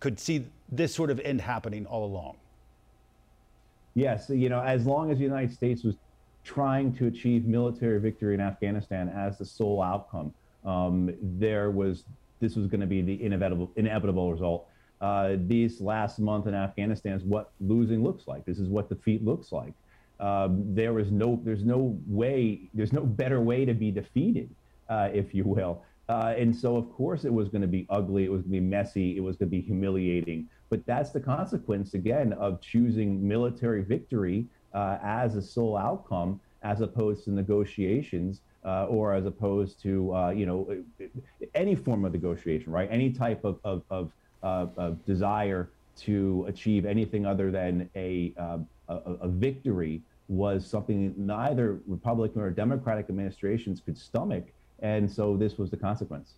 could 0.00 0.20
see 0.20 0.44
this 0.70 0.94
sort 0.94 1.10
of 1.10 1.18
end 1.20 1.40
happening 1.40 1.86
all 1.86 2.04
along. 2.04 2.36
Yes, 3.94 4.28
you 4.28 4.50
know, 4.50 4.60
as 4.60 4.84
long 4.84 5.10
as 5.10 5.16
the 5.16 5.24
United 5.24 5.54
States 5.54 5.82
was 5.82 5.94
trying 6.44 6.94
to 6.96 7.06
achieve 7.06 7.46
military 7.46 7.98
victory 7.98 8.34
in 8.34 8.40
Afghanistan 8.40 9.08
as 9.08 9.38
the 9.38 9.44
sole 9.44 9.82
outcome, 9.82 10.34
um, 10.66 11.14
there 11.22 11.70
was 11.70 12.04
this 12.40 12.54
was 12.54 12.66
going 12.66 12.82
to 12.82 12.86
be 12.86 13.00
the 13.00 13.24
inevitable 13.24 13.70
inevitable 13.76 14.30
result. 14.30 14.68
Uh, 15.00 15.36
these 15.46 15.80
last 15.80 16.18
month 16.18 16.46
in 16.46 16.54
Afghanistan 16.54 17.12
is 17.12 17.22
what 17.22 17.50
losing 17.60 18.02
looks 18.02 18.26
like. 18.26 18.44
This 18.44 18.58
is 18.58 18.68
what 18.68 18.88
defeat 18.88 19.24
looks 19.24 19.52
like. 19.52 19.74
Um, 20.18 20.62
there 20.74 20.98
is 20.98 21.12
no, 21.12 21.40
there's 21.44 21.64
no 21.64 21.98
way, 22.06 22.70
there's 22.72 22.92
no 22.92 23.02
better 23.02 23.40
way 23.40 23.64
to 23.64 23.74
be 23.74 23.90
defeated, 23.90 24.48
uh, 24.88 25.10
if 25.12 25.34
you 25.34 25.44
will. 25.44 25.82
Uh, 26.08 26.34
and 26.38 26.54
so, 26.54 26.76
of 26.76 26.90
course, 26.92 27.24
it 27.24 27.32
was 27.32 27.48
going 27.48 27.62
to 27.62 27.68
be 27.68 27.86
ugly. 27.90 28.24
It 28.24 28.30
was 28.30 28.42
going 28.42 28.52
to 28.52 28.60
be 28.60 28.66
messy. 28.66 29.16
It 29.16 29.20
was 29.20 29.36
going 29.36 29.50
to 29.50 29.56
be 29.56 29.60
humiliating. 29.60 30.48
But 30.70 30.86
that's 30.86 31.10
the 31.10 31.20
consequence, 31.20 31.94
again, 31.94 32.32
of 32.34 32.60
choosing 32.60 33.26
military 33.26 33.82
victory 33.82 34.46
uh, 34.72 34.98
as 35.02 35.34
a 35.34 35.42
sole 35.42 35.76
outcome, 35.76 36.40
as 36.62 36.80
opposed 36.80 37.24
to 37.24 37.30
negotiations 37.30 38.40
uh, 38.66 38.86
or 38.86 39.14
as 39.14 39.24
opposed 39.26 39.80
to 39.80 40.14
uh, 40.14 40.30
you 40.30 40.44
know 40.44 40.76
any 41.54 41.74
form 41.74 42.04
of 42.04 42.12
negotiation, 42.12 42.72
right? 42.72 42.88
Any 42.90 43.10
type 43.12 43.44
of 43.44 43.60
of, 43.64 43.82
of, 43.90 44.12
uh, 44.42 44.66
of 44.76 45.04
desire 45.04 45.68
to 45.96 46.44
achieve 46.48 46.84
anything 46.84 47.24
other 47.24 47.50
than 47.50 47.88
a, 47.96 48.32
um, 48.36 48.66
a, 48.88 48.94
a 49.22 49.28
victory 49.28 50.02
was 50.28 50.66
something 50.66 51.14
neither 51.16 51.80
Republican 51.86 52.42
or 52.42 52.50
Democratic 52.50 53.08
administrations 53.08 53.80
could 53.80 53.96
stomach, 53.96 54.44
and 54.80 55.10
so 55.10 55.36
this 55.36 55.56
was 55.56 55.70
the 55.70 55.76
consequence. 55.76 56.34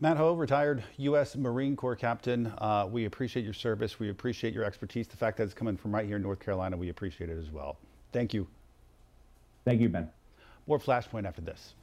Matt 0.00 0.16
Hoh, 0.16 0.34
retired 0.34 0.82
U.S. 0.98 1.36
Marine 1.36 1.76
Corps 1.76 1.96
captain. 1.96 2.52
Uh, 2.58 2.86
we 2.90 3.04
appreciate 3.04 3.44
your 3.44 3.54
service. 3.54 3.98
We 3.98 4.10
appreciate 4.10 4.52
your 4.52 4.64
expertise. 4.64 5.06
The 5.06 5.16
fact 5.16 5.36
that 5.38 5.44
it's 5.44 5.54
coming 5.54 5.76
from 5.76 5.94
right 5.94 6.06
here 6.06 6.16
in 6.16 6.22
North 6.22 6.40
Carolina, 6.40 6.76
we 6.76 6.88
appreciate 6.88 7.30
it 7.30 7.38
as 7.38 7.50
well. 7.50 7.78
Thank 8.12 8.34
you. 8.34 8.46
Thank 9.64 9.80
you, 9.80 9.88
Ben. 9.88 10.10
More 10.66 10.78
Flashpoint 10.78 11.26
after 11.26 11.40
this. 11.40 11.74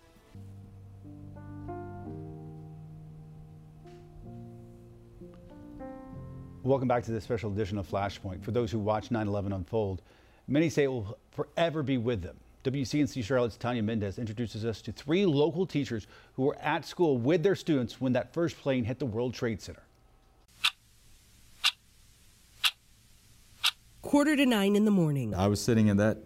Welcome 6.64 6.88
back 6.88 7.04
to 7.06 7.12
this 7.12 7.24
special 7.24 7.52
edition 7.52 7.80
of 7.80 7.90
Flashpoint. 7.90 8.44
For 8.44 8.52
those 8.52 8.72
who 8.72 8.78
watch 8.78 9.10
9 9.10 9.28
11 9.28 9.52
unfold, 9.52 10.04
many 10.48 10.70
say 10.70 10.84
it 10.84 10.88
will 10.90 11.18
forever 11.32 11.82
be 11.82 11.98
with 11.98 12.22
them. 12.22 12.38
WCNC 12.64 13.24
Charlotte's 13.24 13.58
Tanya 13.58 13.82
Mendis 13.82 14.20
introduces 14.20 14.64
us 14.64 14.80
to 14.84 14.92
three 14.92 15.26
local 15.26 15.66
teachers 15.66 16.06
who 16.36 16.44
were 16.44 16.58
at 16.60 16.86
school 16.86 17.18
with 17.18 17.42
their 17.42 17.56
students 17.56 18.00
when 18.00 18.14
that 18.14 18.32
first 18.32 18.60
plane 18.60 18.84
hit 18.84 19.00
the 19.00 19.08
World 19.08 19.34
Trade 19.34 19.60
Center. 19.60 19.82
Quarter 24.04 24.36
to 24.36 24.46
nine 24.46 24.76
in 24.76 24.86
the 24.86 24.92
morning. 24.92 25.34
I 25.34 25.48
was 25.48 25.60
sitting 25.60 25.88
in 25.88 25.98
that 25.98 26.20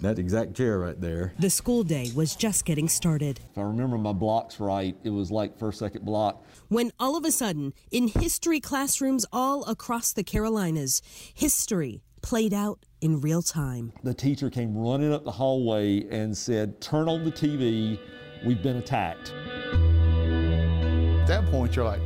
that 0.00 0.18
exact 0.18 0.54
chair 0.54 0.78
right 0.78 1.00
there. 1.00 1.32
The 1.38 1.50
school 1.50 1.82
day 1.82 2.10
was 2.14 2.36
just 2.36 2.64
getting 2.64 2.88
started. 2.88 3.40
If 3.52 3.58
I 3.58 3.62
remember 3.62 3.98
my 3.98 4.12
blocks 4.12 4.60
right, 4.60 4.96
it 5.04 5.10
was 5.10 5.30
like 5.30 5.58
first, 5.58 5.78
second 5.78 6.04
block. 6.04 6.44
When 6.68 6.92
all 6.98 7.16
of 7.16 7.24
a 7.24 7.30
sudden, 7.30 7.72
in 7.90 8.08
history 8.08 8.60
classrooms 8.60 9.24
all 9.32 9.64
across 9.64 10.12
the 10.12 10.24
Carolinas, 10.24 11.02
history 11.34 12.02
played 12.22 12.52
out 12.52 12.80
in 13.00 13.20
real 13.20 13.42
time. 13.42 13.92
The 14.02 14.14
teacher 14.14 14.50
came 14.50 14.76
running 14.76 15.12
up 15.12 15.24
the 15.24 15.32
hallway 15.32 16.06
and 16.10 16.36
said, 16.36 16.80
Turn 16.80 17.08
on 17.08 17.24
the 17.24 17.32
TV, 17.32 17.98
we've 18.44 18.62
been 18.62 18.76
attacked. 18.76 19.32
At 21.20 21.26
that 21.28 21.46
point, 21.50 21.76
you're 21.76 21.84
like, 21.84 22.00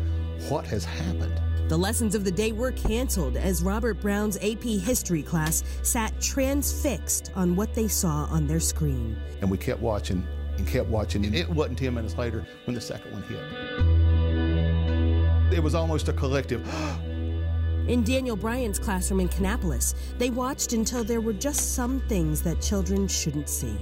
What 0.49 0.67
has 0.67 0.85
happened? 0.85 1.41
The 1.71 1.79
lessons 1.79 2.17
of 2.17 2.25
the 2.25 2.33
day 2.33 2.51
were 2.51 2.73
canceled 2.73 3.37
as 3.37 3.63
Robert 3.63 4.01
Brown's 4.01 4.37
AP 4.39 4.65
history 4.65 5.23
class 5.23 5.63
sat 5.85 6.21
transfixed 6.21 7.31
on 7.37 7.55
what 7.55 7.73
they 7.75 7.87
saw 7.87 8.25
on 8.25 8.49
their 8.49 8.59
screen. 8.59 9.17
And 9.41 9.49
we 9.49 9.57
kept 9.57 9.79
watching 9.81 10.27
and 10.59 10.67
kept 10.67 10.89
watching, 10.89 11.25
and 11.25 11.33
it 11.33 11.49
wasn't 11.49 11.79
10 11.79 11.95
minutes 11.95 12.19
later 12.19 12.45
when 12.65 12.75
the 12.75 12.81
second 12.81 13.13
one 13.13 13.23
hit. 13.23 13.39
It 15.57 15.63
was 15.63 15.77
almost 15.77 16.09
a 16.09 16.13
collective. 16.13 16.67
In 17.91 18.05
Daniel 18.05 18.37
Bryan's 18.37 18.79
classroom 18.79 19.19
in 19.19 19.29
Kannapolis, 19.29 19.97
they 20.17 20.31
watched 20.31 20.75
until 20.75 21.03
there 21.03 21.21
were 21.21 21.33
just 21.33 21.75
some 21.75 21.99
things 22.03 22.41
that 22.43 22.63
children 22.63 23.09
shouldn't 23.09 23.49
see. 23.49 23.77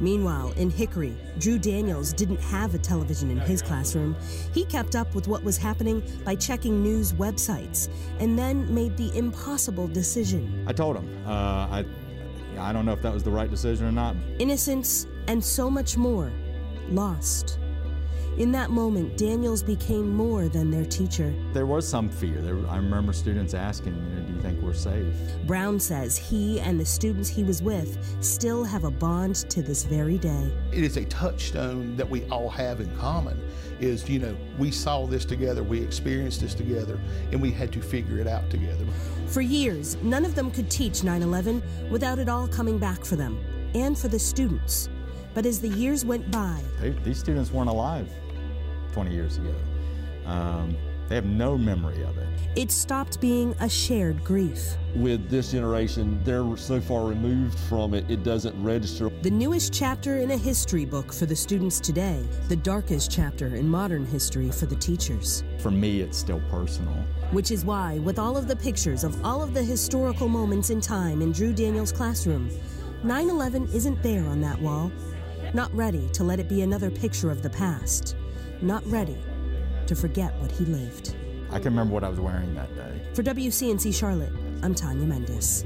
Meanwhile, 0.00 0.52
in 0.52 0.70
Hickory, 0.70 1.14
Drew 1.38 1.58
Daniels 1.58 2.14
didn't 2.14 2.40
have 2.40 2.74
a 2.74 2.78
television 2.78 3.30
in 3.30 3.36
his 3.36 3.60
classroom. 3.60 4.16
He 4.54 4.64
kept 4.64 4.96
up 4.96 5.14
with 5.14 5.28
what 5.28 5.44
was 5.44 5.58
happening 5.58 6.02
by 6.24 6.36
checking 6.36 6.82
news 6.82 7.12
websites 7.12 7.90
and 8.18 8.38
then 8.38 8.74
made 8.74 8.96
the 8.96 9.14
impossible 9.14 9.88
decision. 9.88 10.64
I 10.66 10.72
told 10.72 10.96
him, 10.96 11.22
uh, 11.26 11.30
I, 11.30 11.84
I 12.58 12.72
don't 12.72 12.86
know 12.86 12.94
if 12.94 13.02
that 13.02 13.12
was 13.12 13.24
the 13.24 13.30
right 13.30 13.50
decision 13.50 13.84
or 13.84 13.92
not. 13.92 14.16
Innocence 14.38 15.06
and 15.28 15.44
so 15.44 15.70
much 15.70 15.98
more 15.98 16.32
lost. 16.88 17.58
In 18.38 18.52
that 18.52 18.70
moment, 18.70 19.16
Daniels 19.16 19.62
became 19.62 20.14
more 20.14 20.48
than 20.48 20.70
their 20.70 20.84
teacher. 20.84 21.34
There 21.52 21.66
was 21.66 21.86
some 21.86 22.08
fear. 22.08 22.40
There, 22.40 22.56
I 22.68 22.76
remember 22.76 23.12
students 23.12 23.54
asking, 23.54 23.94
you 23.94 24.20
know, 24.20 24.26
do 24.26 24.32
you 24.32 24.40
think 24.40 24.62
we're 24.62 24.72
safe? 24.72 25.06
Brown 25.46 25.78
says 25.78 26.16
he 26.16 26.60
and 26.60 26.80
the 26.80 26.86
students 26.86 27.28
he 27.28 27.44
was 27.44 27.62
with 27.62 27.98
still 28.24 28.64
have 28.64 28.84
a 28.84 28.90
bond 28.90 29.36
to 29.50 29.62
this 29.62 29.84
very 29.84 30.16
day. 30.16 30.50
It 30.72 30.84
is 30.84 30.96
a 30.96 31.04
touchstone 31.06 31.96
that 31.96 32.08
we 32.08 32.24
all 32.26 32.48
have 32.48 32.80
in 32.80 32.96
common 32.96 33.38
is, 33.80 34.08
you 34.08 34.18
know, 34.18 34.36
we 34.58 34.70
saw 34.70 35.06
this 35.06 35.24
together, 35.24 35.62
we 35.62 35.80
experienced 35.80 36.40
this 36.40 36.54
together, 36.54 37.00
and 37.32 37.40
we 37.40 37.50
had 37.50 37.72
to 37.72 37.80
figure 37.80 38.18
it 38.18 38.26
out 38.26 38.48
together. 38.50 38.84
For 39.26 39.40
years, 39.40 39.96
none 40.02 40.24
of 40.24 40.34
them 40.34 40.50
could 40.50 40.70
teach 40.70 41.02
9 41.02 41.22
11 41.22 41.62
without 41.90 42.18
it 42.18 42.28
all 42.28 42.46
coming 42.48 42.78
back 42.78 43.04
for 43.04 43.16
them 43.16 43.38
and 43.74 43.98
for 43.98 44.08
the 44.08 44.18
students. 44.18 44.88
But 45.34 45.46
as 45.46 45.60
the 45.60 45.68
years 45.68 46.04
went 46.04 46.30
by, 46.30 46.60
they, 46.80 46.90
these 46.90 47.18
students 47.18 47.52
weren't 47.52 47.70
alive 47.70 48.08
20 48.92 49.12
years 49.12 49.38
ago. 49.38 49.54
Um, 50.26 50.76
they 51.08 51.16
have 51.16 51.26
no 51.26 51.58
memory 51.58 52.02
of 52.04 52.16
it. 52.18 52.28
It 52.54 52.70
stopped 52.70 53.20
being 53.20 53.54
a 53.60 53.68
shared 53.68 54.22
grief. 54.22 54.76
With 54.94 55.28
this 55.28 55.50
generation, 55.50 56.20
they're 56.22 56.56
so 56.56 56.80
far 56.80 57.04
removed 57.04 57.58
from 57.58 57.94
it, 57.94 58.08
it 58.08 58.22
doesn't 58.22 58.60
register. 58.62 59.10
The 59.22 59.30
newest 59.30 59.72
chapter 59.72 60.18
in 60.18 60.30
a 60.30 60.36
history 60.36 60.84
book 60.84 61.12
for 61.12 61.26
the 61.26 61.34
students 61.34 61.80
today, 61.80 62.24
the 62.48 62.54
darkest 62.54 63.10
chapter 63.10 63.56
in 63.56 63.68
modern 63.68 64.06
history 64.06 64.52
for 64.52 64.66
the 64.66 64.76
teachers. 64.76 65.42
For 65.58 65.72
me, 65.72 66.00
it's 66.00 66.16
still 66.16 66.40
personal. 66.48 66.94
Which 67.32 67.50
is 67.50 67.64
why, 67.64 67.98
with 67.98 68.20
all 68.20 68.36
of 68.36 68.46
the 68.46 68.56
pictures 68.56 69.02
of 69.02 69.24
all 69.24 69.42
of 69.42 69.52
the 69.52 69.62
historical 69.62 70.28
moments 70.28 70.70
in 70.70 70.80
time 70.80 71.22
in 71.22 71.32
Drew 71.32 71.52
Daniels' 71.52 71.90
classroom, 71.90 72.50
9 73.02 73.30
11 73.30 73.68
isn't 73.72 74.00
there 74.02 74.24
on 74.26 74.40
that 74.42 74.60
wall. 74.60 74.92
Not 75.52 75.74
ready 75.74 76.08
to 76.10 76.22
let 76.22 76.38
it 76.38 76.48
be 76.48 76.62
another 76.62 76.90
picture 76.90 77.30
of 77.30 77.42
the 77.42 77.50
past 77.50 78.14
not 78.62 78.86
ready 78.86 79.18
to 79.86 79.94
forget 79.94 80.34
what 80.40 80.52
he 80.52 80.64
lived. 80.64 81.16
I 81.50 81.58
can 81.58 81.72
remember 81.72 81.94
what 81.94 82.04
I 82.04 82.08
was 82.08 82.20
wearing 82.20 82.54
that 82.54 82.74
day. 82.74 83.00
For 83.14 83.22
WCNC 83.22 83.92
Charlotte, 83.92 84.32
I'm 84.62 84.74
Tanya 84.74 85.06
Mendis. 85.06 85.64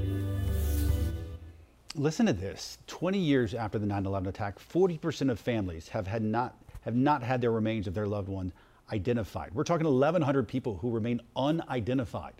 Listen 1.95 2.25
to 2.25 2.33
this. 2.33 2.77
20 2.87 3.19
years 3.19 3.53
after 3.53 3.77
the 3.77 3.85
9/11 3.85 4.27
attack, 4.27 4.59
40% 4.59 5.29
of 5.29 5.39
families 5.39 5.89
have 5.89 6.07
had 6.07 6.23
not 6.23 6.57
have 6.81 6.95
not 6.95 7.23
had 7.23 7.41
their 7.41 7.51
remains 7.51 7.87
of 7.87 7.93
their 7.93 8.07
loved 8.07 8.29
ones 8.29 8.53
identified. 8.91 9.53
We're 9.53 9.63
talking 9.63 9.87
1100 9.87 10.47
people 10.47 10.77
who 10.77 10.91
remain 10.91 11.19
unidentified. 11.35 12.33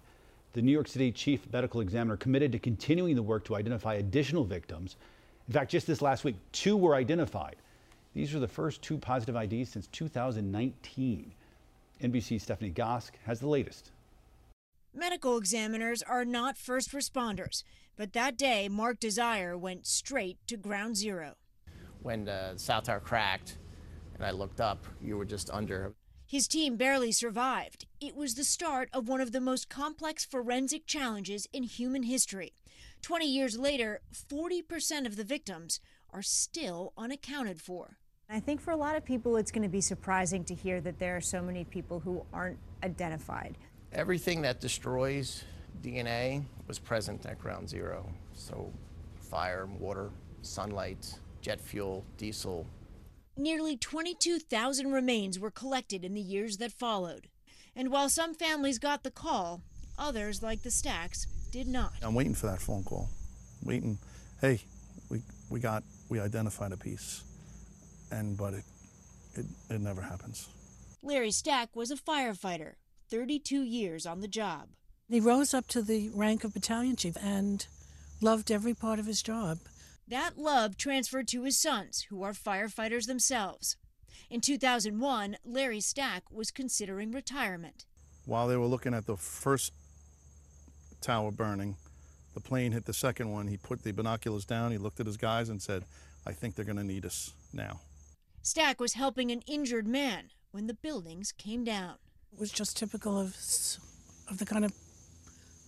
The 0.54 0.62
New 0.62 0.72
York 0.72 0.88
City 0.88 1.12
chief 1.12 1.52
medical 1.52 1.82
examiner 1.82 2.16
committed 2.16 2.52
to 2.52 2.60
continuing 2.60 3.16
the 3.16 3.24
work 3.24 3.44
to 3.46 3.56
identify 3.56 3.96
additional 3.96 4.44
victims. 4.44 4.96
In 5.48 5.54
fact, 5.54 5.72
just 5.72 5.86
this 5.86 6.02
last 6.02 6.24
week, 6.24 6.36
two 6.52 6.76
were 6.76 6.96
identified. 6.96 7.58
These 8.14 8.34
are 8.34 8.40
the 8.40 8.48
first 8.48 8.82
two 8.82 8.98
positive 8.98 9.36
IDs 9.36 9.70
since 9.70 9.88
2019. 9.88 11.34
NBC's 12.02 12.44
Stephanie 12.44 12.72
Gosk 12.72 13.12
has 13.26 13.40
the 13.40 13.48
latest. 13.48 13.92
Medical 14.94 15.38
examiners 15.38 16.02
are 16.02 16.26
not 16.26 16.58
first 16.58 16.92
responders, 16.94 17.64
but 17.96 18.14
that 18.14 18.38
day, 18.38 18.70
Mark 18.70 19.00
Desire 19.00 19.58
went 19.58 19.86
straight 19.86 20.38
to 20.48 20.58
ground 20.58 20.98
zero. 20.98 21.34
When 22.02 22.26
the 22.26 22.54
South 22.56 22.86
Tower 22.86 23.00
cracked 23.00 23.58
and 24.16 24.26
I 24.26 24.32
looked 24.32 24.62
up, 24.62 24.86
you 25.02 25.18
were 25.18 25.26
just 25.26 25.50
under. 25.52 25.94
His 26.26 26.48
team 26.48 26.76
barely 26.76 27.12
survived. 27.12 27.86
It 28.00 28.16
was 28.16 28.34
the 28.36 28.44
start 28.44 28.90
of 28.94 29.08
one 29.08 29.22
of 29.22 29.32
the 29.32 29.42
most 29.42 29.70
complex 29.70 30.26
forensic 30.26 30.88
challenges 30.88 31.48
in 31.54 31.64
human 31.64 32.04
history. 32.04 32.54
20 33.06 33.28
years 33.28 33.56
later, 33.56 34.02
40% 34.16 35.06
of 35.06 35.16
the 35.16 35.24
victims 35.24 35.80
are 36.12 36.24
still 36.24 36.92
unaccounted 36.98 37.62
for. 37.62 38.00
I 38.32 38.40
think 38.40 38.60
for 38.60 38.72
a 38.72 38.76
lot 38.76 38.96
of 38.96 39.06
people, 39.06 39.38
it's 39.38 39.52
going 39.52 39.62
to 39.62 39.70
be 39.70 39.80
surprising 39.80 40.44
to 40.46 40.56
hear 40.56 40.82
that 40.82 40.98
there 40.98 41.16
are 41.16 41.22
so 41.22 41.40
many 41.40 41.66
people 41.66 42.00
who 42.00 42.26
aren't 42.34 42.58
identified. 42.84 43.60
Everything 43.94 44.42
that 44.42 44.60
destroys 44.60 45.44
DNA 45.84 46.46
was 46.68 46.80
present 46.80 47.28
at 47.28 47.38
ground 47.38 47.70
zero. 47.70 48.10
So, 48.34 48.74
fire, 49.14 49.68
water, 49.80 50.10
sunlight, 50.42 51.20
jet 51.42 51.62
fuel, 51.62 52.04
diesel. 52.18 52.66
Nearly 53.38 53.78
22,000 53.78 54.92
remains 54.92 55.38
were 55.38 55.52
collected 55.52 56.04
in 56.04 56.16
the 56.16 56.22
years 56.22 56.58
that 56.58 56.72
followed. 56.72 57.28
And 57.76 57.92
while 57.92 58.10
some 58.10 58.34
families 58.34 58.80
got 58.80 59.04
the 59.04 59.12
call, 59.12 59.62
others, 59.96 60.42
like 60.42 60.64
the 60.64 60.72
Stacks, 60.72 61.28
did 61.52 61.68
not. 61.68 61.94
I'm 62.02 62.16
waiting 62.16 62.36
for 62.36 62.48
that 62.48 62.62
phone 62.62 62.84
call. 62.84 63.10
Waiting. 63.64 63.98
Hey, 64.42 64.62
we, 65.10 65.22
we 65.50 65.60
got, 65.60 65.84
we 66.10 66.20
identified 66.20 66.72
a 66.72 66.78
piece 66.78 67.24
and 68.12 68.38
but 68.38 68.54
it, 68.54 68.64
it, 69.36 69.46
it 69.70 69.82
never 69.82 70.02
happens. 70.02 70.48
Larry 71.02 71.32
Stack 71.32 71.76
was 71.76 71.92
a 71.92 71.96
firefighter, 71.96 72.74
32 73.10 73.62
years 73.62 74.06
on 74.06 74.22
the 74.22 74.28
job. 74.28 74.70
He 75.10 75.20
rose 75.20 75.54
up 75.54 75.68
to 75.68 75.82
the 75.82 76.10
rank 76.14 76.44
of 76.44 76.54
battalion 76.54 76.96
chief 76.96 77.16
and 77.22 77.66
loved 78.22 78.50
every 78.50 78.74
part 78.74 78.98
of 78.98 79.06
his 79.06 79.22
job. 79.22 79.60
That 80.08 80.38
love 80.38 80.78
transferred 80.78 81.28
to 81.30 81.44
his 81.44 81.60
sons, 81.60 82.08
who 82.10 82.24
are 82.24 82.34
firefighters 82.34 83.06
themselves. 83.06 83.78
In 84.30 84.42
2001, 84.42 85.38
Larry 85.44 85.82
Stack 85.82 86.24
was 86.32 86.52
considering 86.52 87.12
retirement. 87.12 87.86
While 88.26 88.48
they 88.48 88.58
were 88.58 88.66
looking 88.66 88.94
at 88.94 89.06
the 89.06 89.18
first 89.18 89.74
tower 91.06 91.32
burning, 91.32 91.76
the 92.34 92.40
plane 92.40 92.72
hit 92.72 92.86
the 92.86 92.94
second 92.94 93.32
one. 93.32 93.48
He 93.48 93.58
put 93.58 93.84
the 93.84 93.92
binoculars 93.92 94.44
down, 94.44 94.72
he 94.72 94.78
looked 94.78 95.00
at 95.00 95.06
his 95.06 95.18
guys 95.18 95.50
and 95.50 95.62
said, 95.62 95.84
I 96.26 96.32
think 96.32 96.56
they're 96.56 96.66
going 96.66 96.78
to 96.78 96.84
need 96.84 97.06
us 97.06 97.32
now. 97.54 97.80
Stack 98.42 98.80
was 98.80 98.94
helping 98.94 99.32
an 99.32 99.42
injured 99.46 99.88
man 99.88 100.32
when 100.52 100.68
the 100.68 100.74
buildings 100.74 101.32
came 101.32 101.64
down. 101.64 101.96
It 102.34 102.40
was 102.40 102.52
just 102.52 102.78
typical 102.78 103.20
of 103.20 103.36
of 104.30 104.40
the 104.40 104.46
kind 104.46 104.66
of 104.66 104.74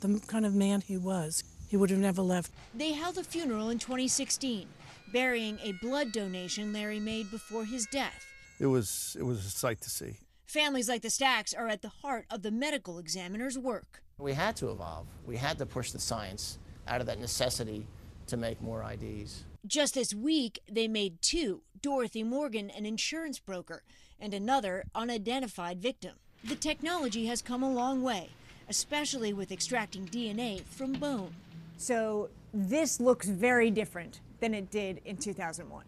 the 0.02 0.20
kind 0.28 0.46
of 0.46 0.54
man 0.54 0.82
he 0.82 0.98
was. 0.98 1.44
He 1.70 1.78
would 1.78 1.90
have 1.90 2.00
never 2.00 2.22
left. 2.22 2.52
They 2.74 2.94
held 2.94 3.18
a 3.18 3.24
funeral 3.24 3.70
in 3.70 3.78
2016, 3.78 4.68
burying 5.12 5.60
a 5.62 5.74
blood 5.74 6.12
donation 6.12 6.74
Larry 6.74 7.00
made 7.00 7.30
before 7.30 7.66
his 7.66 7.86
death. 7.88 8.26
It 8.60 8.68
was 8.68 9.16
it 9.20 9.24
was 9.24 9.46
a 9.46 9.50
sight 9.50 9.82
to 9.82 9.90
see. 9.90 10.18
Families 10.48 10.90
like 10.90 11.02
the 11.02 11.10
Stacks 11.10 11.54
are 11.54 11.68
at 11.68 11.82
the 11.82 11.90
heart 12.02 12.26
of 12.32 12.42
the 12.42 12.52
medical 12.52 12.98
examiner's 12.98 13.58
work. 13.58 14.02
We 14.20 14.34
had 14.34 14.56
to 14.56 14.72
evolve. 14.72 15.06
We 15.28 15.38
had 15.38 15.60
to 15.60 15.66
push 15.68 15.92
the 15.92 16.00
science 16.00 16.58
out 16.88 17.02
of 17.02 17.08
that 17.08 17.20
necessity 17.20 17.86
to 18.26 18.36
make 18.36 18.60
more 18.64 18.84
IDs. 18.84 19.44
Just 19.68 19.94
this 19.94 20.12
week, 20.12 20.60
they 20.68 20.88
made 20.88 21.22
two 21.22 21.62
Dorothy 21.84 22.24
Morgan, 22.24 22.72
an 22.72 22.84
insurance 22.84 23.38
broker, 23.38 23.84
and 24.20 24.34
another 24.34 24.86
unidentified 24.96 25.80
victim. 25.80 26.14
The 26.44 26.56
technology 26.56 27.28
has 27.28 27.44
come 27.44 27.62
a 27.62 27.72
long 27.72 28.02
way, 28.02 28.30
especially 28.68 29.34
with 29.34 29.52
extracting 29.52 30.08
DNA 30.08 30.64
from 30.64 30.94
bone. 30.94 31.36
So 31.78 32.30
this 32.52 33.00
looks 33.00 33.28
very 33.28 33.70
different 33.70 34.20
than 34.40 34.56
it 34.56 34.72
did 34.72 35.00
in 35.06 35.18
2001. 35.18 35.86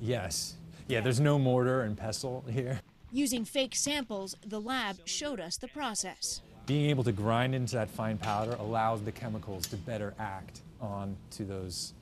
Yes. 0.00 0.54
Yeah, 0.88 1.02
there's 1.02 1.20
no 1.20 1.38
mortar 1.38 1.82
and 1.82 1.98
pestle 1.98 2.46
here. 2.48 2.80
Using 3.12 3.44
fake 3.44 3.74
samples, 3.74 4.36
the 4.46 4.60
lab 4.60 4.96
showed 5.04 5.38
us 5.38 5.58
the 5.58 5.68
process. 5.68 6.40
Being 6.66 6.90
able 6.90 7.04
to 7.04 7.12
grind 7.12 7.54
into 7.54 7.76
that 7.76 7.88
fine 7.88 8.18
powder 8.18 8.56
allows 8.58 9.02
the 9.02 9.12
chemicals 9.12 9.68
to 9.68 9.76
better 9.76 10.14
act 10.18 10.62
on 10.80 11.16
to 11.32 11.44
those, 11.44 11.92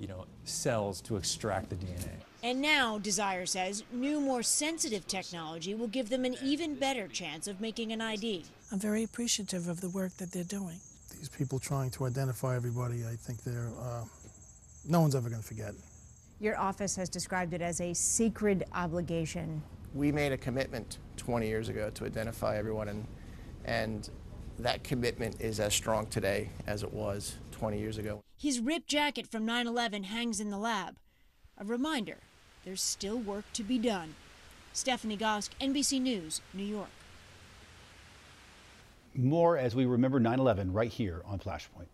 you 0.00 0.08
know, 0.08 0.24
cells 0.44 1.02
to 1.02 1.16
extract 1.16 1.68
the 1.68 1.76
DNA. 1.76 2.08
And 2.42 2.60
now, 2.60 2.98
Desire 2.98 3.44
says, 3.44 3.84
new, 3.92 4.20
more 4.20 4.42
sensitive 4.42 5.06
technology 5.06 5.74
will 5.74 5.88
give 5.88 6.08
them 6.08 6.24
an 6.24 6.36
even 6.42 6.74
better 6.74 7.06
chance 7.06 7.46
of 7.46 7.60
making 7.60 7.92
an 7.92 8.00
ID. 8.00 8.44
I'm 8.72 8.78
very 8.78 9.02
appreciative 9.02 9.68
of 9.68 9.82
the 9.82 9.90
work 9.90 10.12
that 10.16 10.32
they're 10.32 10.42
doing. 10.44 10.78
These 11.10 11.28
people 11.28 11.58
trying 11.58 11.90
to 11.90 12.06
identify 12.06 12.56
everybody, 12.56 13.04
I 13.04 13.16
think 13.16 13.42
they're, 13.44 13.70
uh, 13.78 14.04
no 14.88 15.02
one's 15.02 15.14
ever 15.14 15.28
going 15.28 15.42
to 15.42 15.46
forget. 15.46 15.74
Your 16.40 16.58
office 16.58 16.96
has 16.96 17.08
described 17.10 17.52
it 17.52 17.62
as 17.62 17.80
a 17.80 17.94
sacred 17.94 18.64
obligation. 18.74 19.62
We 19.94 20.12
made 20.12 20.32
a 20.32 20.36
commitment 20.38 20.98
20 21.18 21.46
years 21.46 21.68
ago 21.68 21.90
to 21.90 22.04
identify 22.04 22.56
everyone, 22.56 22.88
and, 22.88 23.06
and 23.64 24.08
that 24.58 24.84
commitment 24.84 25.40
is 25.40 25.58
as 25.60 25.74
strong 25.74 26.06
today 26.06 26.50
as 26.66 26.82
it 26.82 26.92
was 26.92 27.36
20 27.52 27.78
years 27.78 27.98
ago. 27.98 28.22
His 28.36 28.60
ripped 28.60 28.88
jacket 28.88 29.26
from 29.26 29.44
9 29.44 29.66
11 29.66 30.04
hangs 30.04 30.40
in 30.40 30.50
the 30.50 30.58
lab. 30.58 30.96
A 31.58 31.64
reminder 31.64 32.18
there's 32.64 32.82
still 32.82 33.18
work 33.18 33.44
to 33.54 33.62
be 33.62 33.78
done. 33.78 34.14
Stephanie 34.72 35.16
Gosk, 35.16 35.50
NBC 35.60 36.00
News, 36.00 36.40
New 36.52 36.64
York. 36.64 36.88
More 39.14 39.56
as 39.56 39.76
we 39.76 39.86
remember 39.86 40.18
9 40.18 40.40
11 40.40 40.72
right 40.72 40.90
here 40.90 41.22
on 41.24 41.38
Flashpoint. 41.38 41.86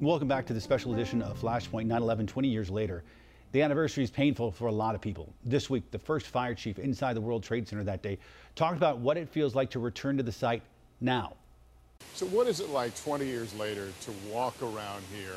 Welcome 0.00 0.28
back 0.28 0.46
to 0.46 0.54
the 0.54 0.60
special 0.62 0.94
edition 0.94 1.20
of 1.20 1.38
Flashpoint 1.38 1.84
9 1.84 2.00
11 2.00 2.26
20 2.26 2.48
years 2.48 2.70
later. 2.70 3.04
The 3.52 3.62
anniversary 3.62 4.04
is 4.04 4.10
painful 4.10 4.52
for 4.52 4.68
a 4.68 4.72
lot 4.72 4.94
of 4.94 5.00
people. 5.00 5.32
This 5.44 5.68
week, 5.68 5.90
the 5.90 5.98
first 5.98 6.26
fire 6.28 6.54
chief 6.54 6.78
inside 6.78 7.14
the 7.14 7.20
World 7.20 7.42
Trade 7.42 7.66
Center 7.66 7.82
that 7.82 8.00
day 8.00 8.18
talked 8.54 8.76
about 8.76 8.98
what 8.98 9.16
it 9.16 9.28
feels 9.28 9.56
like 9.56 9.70
to 9.70 9.80
return 9.80 10.16
to 10.18 10.22
the 10.22 10.30
site 10.30 10.62
now. 11.00 11.34
So, 12.14 12.26
what 12.26 12.46
is 12.46 12.60
it 12.60 12.70
like 12.70 12.96
20 13.02 13.26
years 13.26 13.52
later 13.56 13.88
to 14.02 14.12
walk 14.32 14.54
around 14.62 15.02
here 15.12 15.34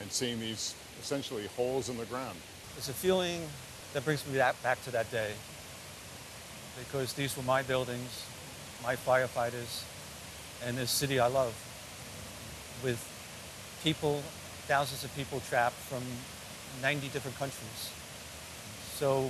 and 0.00 0.12
seeing 0.12 0.38
these 0.38 0.76
essentially 1.00 1.48
holes 1.56 1.88
in 1.88 1.96
the 1.96 2.04
ground? 2.04 2.38
It's 2.76 2.88
a 2.88 2.92
feeling 2.92 3.40
that 3.94 4.04
brings 4.04 4.24
me 4.28 4.38
back 4.38 4.82
to 4.84 4.92
that 4.92 5.10
day 5.10 5.32
because 6.78 7.14
these 7.14 7.36
were 7.36 7.42
my 7.42 7.62
buildings, 7.62 8.24
my 8.82 8.94
firefighters, 8.94 9.82
and 10.64 10.76
this 10.78 10.90
city 10.92 11.18
I 11.18 11.26
love 11.26 11.52
with 12.84 13.00
people, 13.82 14.22
thousands 14.68 15.02
of 15.02 15.14
people 15.16 15.40
trapped 15.48 15.74
from 15.74 16.02
90 16.80 17.08
different 17.08 17.38
countries. 17.38 17.90
So 18.94 19.28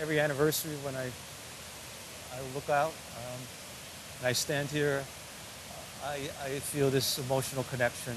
every 0.00 0.20
anniversary 0.20 0.74
when 0.82 0.94
I, 0.94 1.06
I 1.06 2.40
look 2.54 2.68
out 2.70 2.92
um, 3.16 3.40
and 4.18 4.26
I 4.26 4.32
stand 4.32 4.68
here, 4.68 5.04
I, 6.04 6.30
I 6.44 6.48
feel 6.60 6.90
this 6.90 7.18
emotional 7.18 7.64
connection 7.64 8.14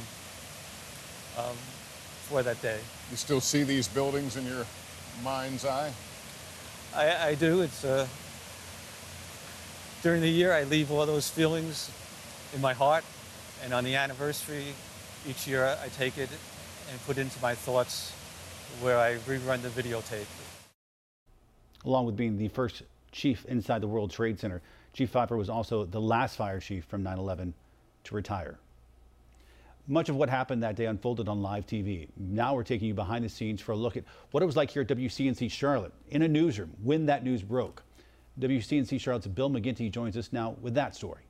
um, 1.38 1.56
for 2.27 2.43
that 2.43 2.62
day. 2.62 2.80
You 3.10 3.17
still 3.17 3.41
see 3.41 3.63
these 3.63 3.88
buildings 3.88 4.38
in 4.38 4.45
your 4.45 4.65
mind's 5.23 5.65
eye? 5.65 5.91
I, 6.95 7.30
I 7.30 7.36
do. 7.36 7.62
It's 7.62 7.84
uh, 7.84 8.08
during 10.04 10.21
the 10.21 10.30
year 10.30 10.54
I 10.54 10.63
leave 10.63 10.91
all 10.91 11.06
those 11.06 11.30
feelings 11.30 11.91
in 12.54 12.62
my 12.62 12.73
heart, 12.73 13.04
and 13.63 13.73
on 13.73 13.84
the 13.84 13.95
anniversary, 13.95 14.73
each 15.27 15.47
year 15.47 15.77
I 15.84 15.88
take 15.89 16.17
it 16.17 16.30
and 16.91 17.06
put 17.06 17.17
into 17.17 17.41
my 17.41 17.56
thoughts 17.56 18.13
where 18.79 18.97
I 18.97 19.15
rerun 19.17 19.62
the 19.62 19.69
videotape. 19.69 20.25
Along 21.86 22.05
with 22.05 22.15
being 22.15 22.38
the 22.38 22.47
first 22.47 22.84
chief 23.12 23.45
inside 23.45 23.81
the 23.81 23.88
World 23.88 24.12
Trade 24.12 24.39
Center, 24.39 24.62
Chief 24.93 25.12
Pfeifer 25.12 25.38
was 25.38 25.49
also 25.49 25.86
the 25.86 26.01
last 26.01 26.36
fire 26.36 26.60
chief 26.60 26.86
from 26.86 27.03
9 27.03 27.17
11 27.17 27.53
to 28.03 28.15
retire. 28.15 28.57
Much 29.88 30.10
of 30.10 30.15
what 30.15 30.29
happened 30.29 30.62
that 30.63 30.75
day 30.75 30.86
unfolded 30.86 31.27
on 31.27 31.41
live 31.41 31.65
TV. 31.65 32.07
Now 32.17 32.53
we're 32.53 32.63
taking 32.63 32.88
you 32.88 32.93
behind 32.93 33.25
the 33.25 33.29
scenes 33.29 33.62
for 33.62 33.71
a 33.71 33.75
look 33.75 33.97
at 33.97 34.03
what 34.31 34.43
it 34.43 34.45
was 34.45 34.55
like 34.55 34.69
here 34.69 34.84
at 34.84 34.88
WCNC 34.88 35.49
Charlotte 35.51 35.93
in 36.10 36.21
a 36.21 36.27
newsroom 36.27 36.71
when 36.84 37.05
that 37.07 37.23
news 37.23 37.41
broke. 37.41 37.84
WCNC 38.39 38.99
Charlotte's 38.99 39.27
Bill 39.27 39.49
McGinty 39.49 39.91
joins 39.91 40.15
us 40.15 40.31
now 40.31 40.55
with 40.62 40.75
that 40.75 40.95
story. 40.95 41.23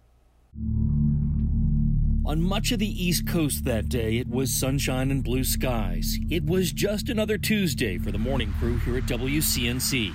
On 2.24 2.40
much 2.40 2.72
of 2.72 2.78
the 2.78 3.04
East 3.04 3.26
Coast 3.26 3.66
that 3.66 3.90
day, 3.90 4.18
it 4.18 4.30
was 4.30 4.54
sunshine 4.54 5.10
and 5.10 5.24
blue 5.24 5.44
skies. 5.44 6.20
It 6.30 6.46
was 6.46 6.72
just 6.72 7.10
another 7.10 7.40
Tuesday 7.40 7.98
for 7.98 8.12
the 8.12 8.20
morning 8.20 8.54
crew 8.60 8.78
here 8.78 8.98
at 8.98 9.06
WCNC. 9.06 10.14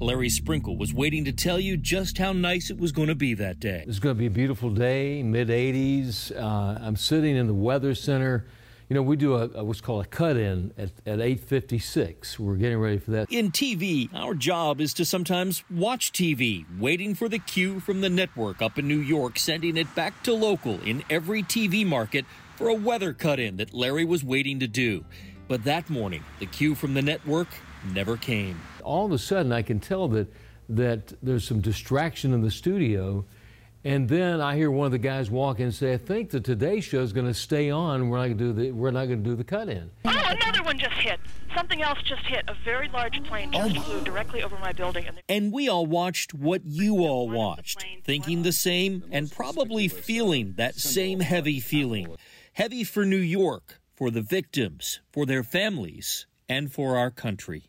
Larry 0.00 0.30
Sprinkle 0.30 0.78
was 0.78 0.94
waiting 0.94 1.26
to 1.26 1.32
tell 1.32 1.60
you 1.60 1.76
just 1.76 2.16
how 2.16 2.32
nice 2.32 2.70
it 2.70 2.78
was 2.78 2.90
going 2.90 3.08
to 3.08 3.14
be 3.14 3.34
that 3.34 3.60
day. 3.60 3.84
It's 3.86 3.98
going 3.98 4.14
to 4.16 4.18
be 4.18 4.26
a 4.26 4.30
beautiful 4.30 4.70
day, 4.70 5.22
mid 5.22 5.48
80s. 5.48 6.34
Uh, 6.34 6.78
I'm 6.80 6.96
sitting 6.96 7.36
in 7.36 7.48
the 7.48 7.54
Weather 7.54 7.94
Center 7.94 8.46
you 8.92 8.96
know, 8.96 9.02
we 9.02 9.16
do 9.16 9.36
a, 9.36 9.48
a 9.54 9.64
what's 9.64 9.80
called 9.80 10.04
a 10.04 10.08
cut-in 10.08 10.74
at, 10.76 10.90
at 11.06 11.18
8:56. 11.18 12.38
We're 12.38 12.56
getting 12.56 12.76
ready 12.76 12.98
for 12.98 13.12
that. 13.12 13.32
In 13.32 13.50
TV, 13.50 14.14
our 14.14 14.34
job 14.34 14.82
is 14.82 14.92
to 14.92 15.06
sometimes 15.06 15.64
watch 15.70 16.12
TV, 16.12 16.66
waiting 16.78 17.14
for 17.14 17.26
the 17.26 17.38
cue 17.38 17.80
from 17.80 18.02
the 18.02 18.10
network 18.10 18.60
up 18.60 18.78
in 18.78 18.86
New 18.86 19.00
York, 19.00 19.38
sending 19.38 19.78
it 19.78 19.94
back 19.94 20.22
to 20.24 20.34
local 20.34 20.78
in 20.82 21.04
every 21.08 21.42
TV 21.42 21.86
market 21.86 22.26
for 22.56 22.68
a 22.68 22.74
weather 22.74 23.14
cut-in 23.14 23.56
that 23.56 23.72
Larry 23.72 24.04
was 24.04 24.22
waiting 24.22 24.60
to 24.60 24.68
do. 24.68 25.06
But 25.48 25.64
that 25.64 25.88
morning, 25.88 26.22
the 26.38 26.44
cue 26.44 26.74
from 26.74 26.92
the 26.92 27.00
network 27.00 27.48
never 27.94 28.18
came. 28.18 28.60
All 28.84 29.06
of 29.06 29.12
a 29.12 29.18
sudden, 29.18 29.52
I 29.52 29.62
can 29.62 29.80
tell 29.80 30.06
that 30.08 30.30
that 30.68 31.14
there's 31.22 31.48
some 31.48 31.62
distraction 31.62 32.34
in 32.34 32.42
the 32.42 32.50
studio 32.50 33.24
and 33.84 34.08
then 34.08 34.40
I 34.40 34.56
hear 34.56 34.70
one 34.70 34.86
of 34.86 34.92
the 34.92 34.98
guys 34.98 35.30
walk 35.30 35.58
in 35.58 35.66
and 35.66 35.74
say, 35.74 35.92
"I 35.92 35.96
think 35.96 36.30
the 36.30 36.40
Today 36.40 36.80
Show 36.80 37.00
is 37.02 37.12
going 37.12 37.26
to 37.26 37.34
stay 37.34 37.70
on. 37.70 38.08
We're 38.08 38.18
not 38.18 38.26
going 38.26 38.38
to 38.38 38.44
do 38.44 38.52
the 38.52 38.72
we're 38.72 38.90
not 38.90 39.06
going 39.06 39.22
to 39.22 39.30
do 39.30 39.34
the 39.34 39.44
cut-in." 39.44 39.90
Oh, 40.04 40.22
another 40.26 40.62
one 40.62 40.78
just 40.78 40.94
hit. 40.94 41.20
Something 41.54 41.82
else 41.82 41.98
just 42.04 42.24
hit. 42.26 42.44
A 42.48 42.54
very 42.64 42.88
large 42.88 43.22
plane 43.24 43.52
just 43.52 43.76
oh. 43.76 43.80
flew 43.80 44.00
directly 44.02 44.42
over 44.42 44.56
my 44.58 44.72
building. 44.72 45.06
And, 45.06 45.20
and 45.28 45.52
we 45.52 45.68
all 45.68 45.86
watched 45.86 46.32
what 46.32 46.64
you 46.64 46.98
all 46.98 47.28
watched, 47.28 47.84
thinking 48.04 48.42
the 48.42 48.52
same 48.52 49.04
and 49.10 49.30
probably 49.30 49.88
feeling 49.88 50.54
that 50.56 50.76
same 50.76 51.20
heavy 51.20 51.60
feeling. 51.60 52.16
Heavy 52.54 52.84
for 52.84 53.04
New 53.04 53.16
York, 53.16 53.80
for 53.94 54.10
the 54.10 54.22
victims, 54.22 55.00
for 55.10 55.26
their 55.26 55.42
families, 55.42 56.26
and 56.48 56.72
for 56.72 56.96
our 56.96 57.10
country. 57.10 57.64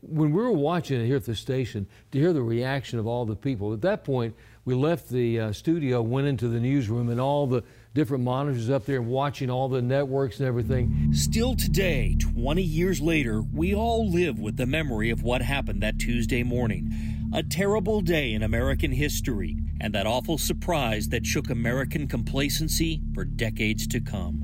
When 0.00 0.32
we 0.32 0.42
were 0.42 0.52
watching 0.52 1.00
it 1.00 1.06
here 1.06 1.16
at 1.16 1.24
the 1.24 1.34
station, 1.34 1.86
to 2.12 2.18
hear 2.18 2.32
the 2.32 2.42
reaction 2.42 2.98
of 2.98 3.06
all 3.06 3.24
the 3.24 3.36
people, 3.36 3.72
at 3.72 3.80
that 3.82 4.04
point, 4.04 4.34
we 4.64 4.74
left 4.74 5.10
the 5.10 5.38
uh, 5.38 5.52
studio, 5.52 6.00
went 6.00 6.26
into 6.26 6.48
the 6.48 6.58
newsroom, 6.58 7.10
and 7.10 7.20
all 7.20 7.46
the 7.46 7.62
different 7.92 8.24
monitors 8.24 8.70
up 8.70 8.86
there 8.86 8.96
and 8.96 9.08
watching 9.08 9.50
all 9.50 9.68
the 9.68 9.82
networks 9.82 10.38
and 10.40 10.48
everything. 10.48 11.12
Still 11.12 11.54
today, 11.54 12.16
20 12.18 12.62
years 12.62 13.00
later, 13.00 13.42
we 13.42 13.74
all 13.74 14.10
live 14.10 14.38
with 14.38 14.56
the 14.56 14.66
memory 14.66 15.10
of 15.10 15.22
what 15.22 15.42
happened 15.42 15.82
that 15.82 15.98
Tuesday 15.98 16.42
morning. 16.42 16.90
A 17.34 17.42
terrible 17.42 18.00
day 18.00 18.32
in 18.32 18.42
American 18.42 18.92
history, 18.92 19.58
and 19.80 19.94
that 19.94 20.06
awful 20.06 20.38
surprise 20.38 21.08
that 21.08 21.26
shook 21.26 21.50
American 21.50 22.08
complacency 22.08 23.02
for 23.12 23.24
decades 23.24 23.86
to 23.88 24.00
come. 24.00 24.40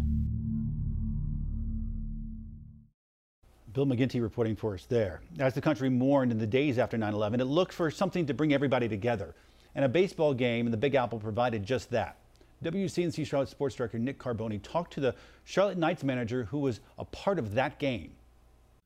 Bill 3.73 3.87
McGinty 3.87 4.21
reporting 4.21 4.57
for 4.57 4.75
us 4.75 4.85
there. 4.87 5.23
As 5.39 5.55
the 5.55 5.61
country 5.61 5.89
mourned 5.89 6.33
in 6.33 6.39
the 6.39 6.47
days 6.47 6.77
after 6.77 6.99
9 6.99 7.15
11, 7.15 7.41
it 7.41 7.45
looked 7.45 7.73
for 7.73 7.91
something 7.91 8.27
to 8.27 8.35
bring 8.35 8.53
everybody 8.53 8.89
together 8.89 9.35
and 9.75 9.85
a 9.85 9.89
baseball 9.89 10.35
game 10.35 10.67
in 10.67 10.71
the 10.71 10.77
Big 10.77 10.95
Apple 10.95 11.19
provided 11.19 11.65
just 11.65 11.91
that. 11.91 12.17
WCNC 12.63 13.27
Charlotte 13.27 13.49
Sports 13.49 13.75
Director 13.75 13.99
Nick 13.99 14.19
Carboni 14.19 14.61
talked 14.63 14.93
to 14.95 15.01
the 15.01 15.15
Charlotte 15.45 15.79
Knights 15.79 16.05
manager 16.05 16.45
who 16.45 16.59
was 16.59 16.81
a 16.99 17.05
part 17.05 17.39
of 17.39 17.55
that 17.55 17.79
game. 17.79 18.13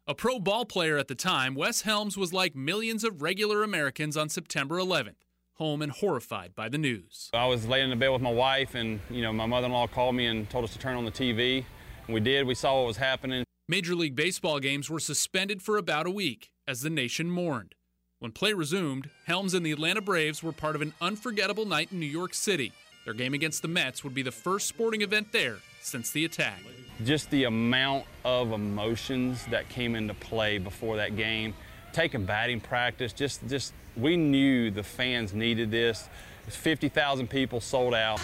A 0.07 0.15
pro 0.15 0.39
ball 0.39 0.65
player 0.65 0.99
at 0.99 1.09
the 1.09 1.15
time, 1.15 1.55
Wes 1.55 1.81
Helms 1.83 2.17
was 2.17 2.33
like 2.33 2.55
millions 2.55 3.05
of 3.05 3.23
regular 3.23 3.63
Americans 3.63 4.17
on 4.17 4.29
September 4.29 4.77
11th, 4.77 5.15
home 5.55 5.81
and 5.81 5.91
horrified 5.91 6.55
by 6.55 6.69
the 6.69 6.79
news. 6.79 7.31
I 7.33 7.47
was 7.47 7.67
laying 7.67 7.85
in 7.85 7.91
the 7.91 7.97
bed 7.97 8.11
with 8.11 8.21
my 8.21 8.31
wife, 8.31 8.75
and 8.75 9.01
you 9.09 9.23
know 9.23 9.33
my 9.33 9.47
mother-in-law 9.47 9.87
called 9.89 10.15
me 10.15 10.27
and 10.27 10.49
told 10.51 10.65
us 10.65 10.73
to 10.75 10.79
turn 10.79 10.97
on 10.97 11.07
the 11.07 11.11
TV. 11.11 11.65
And 12.07 12.15
we 12.15 12.21
did. 12.21 12.47
We 12.47 12.55
saw 12.55 12.81
what 12.81 12.87
was 12.87 12.99
happening. 12.99 13.45
Major 13.67 13.95
League 13.95 14.15
Baseball 14.15 14.61
games 14.61 14.91
were 14.91 15.01
suspended 15.01 15.63
for 15.63 15.79
about 15.79 16.07
a 16.07 16.11
week 16.11 16.51
as 16.69 16.83
the 16.83 16.91
nation 16.91 17.31
mourned. 17.31 17.75
When 18.25 18.33
play 18.33 18.55
resumed, 18.55 19.11
Helms 19.27 19.53
and 19.53 19.67
the 19.67 19.73
Atlanta 19.73 20.01
Braves 20.01 20.43
were 20.43 20.51
part 20.51 20.77
of 20.77 20.81
an 20.81 20.95
unforgettable 21.01 21.67
night 21.67 21.93
in 21.93 22.01
New 22.01 22.07
York 22.07 22.33
City. 22.33 22.73
Their 23.05 23.13
game 23.13 23.35
against 23.35 23.61
the 23.61 23.69
Mets 23.69 24.03
would 24.03 24.15
be 24.15 24.23
the 24.23 24.33
first 24.33 24.67
sporting 24.67 25.03
event 25.03 25.31
there 25.31 25.59
since 25.83 26.11
the 26.11 26.25
attack. 26.25 26.61
Just 27.05 27.29
the 27.31 27.45
amount 27.45 28.07
of 28.25 28.53
emotions 28.53 29.45
that 29.51 29.69
came 29.69 29.95
into 29.95 30.15
play 30.15 30.57
before 30.57 30.97
that 30.97 31.17
game, 31.17 31.53
taking 31.93 32.25
batting 32.25 32.63
practice, 32.63 33.13
just 33.13 33.47
just 33.47 33.75
we 33.95 34.17
knew 34.17 34.71
the 34.71 34.83
fans 34.83 35.35
needed 35.35 35.71
this. 35.71 36.09
50,000 36.49 37.29
people 37.29 37.61
sold 37.61 37.93
out. 37.93 38.21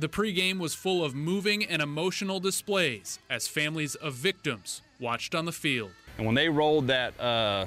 The 0.00 0.08
pregame 0.08 0.58
was 0.58 0.74
full 0.74 1.04
of 1.04 1.14
moving 1.14 1.64
and 1.64 1.80
emotional 1.80 2.40
displays 2.40 3.20
as 3.30 3.46
families 3.46 3.94
of 3.94 4.14
victims 4.14 4.82
watched 4.98 5.36
on 5.36 5.44
the 5.44 5.52
field. 5.52 5.92
And 6.16 6.26
when 6.26 6.34
they 6.34 6.48
rolled 6.48 6.88
that, 6.88 7.18
uh, 7.20 7.66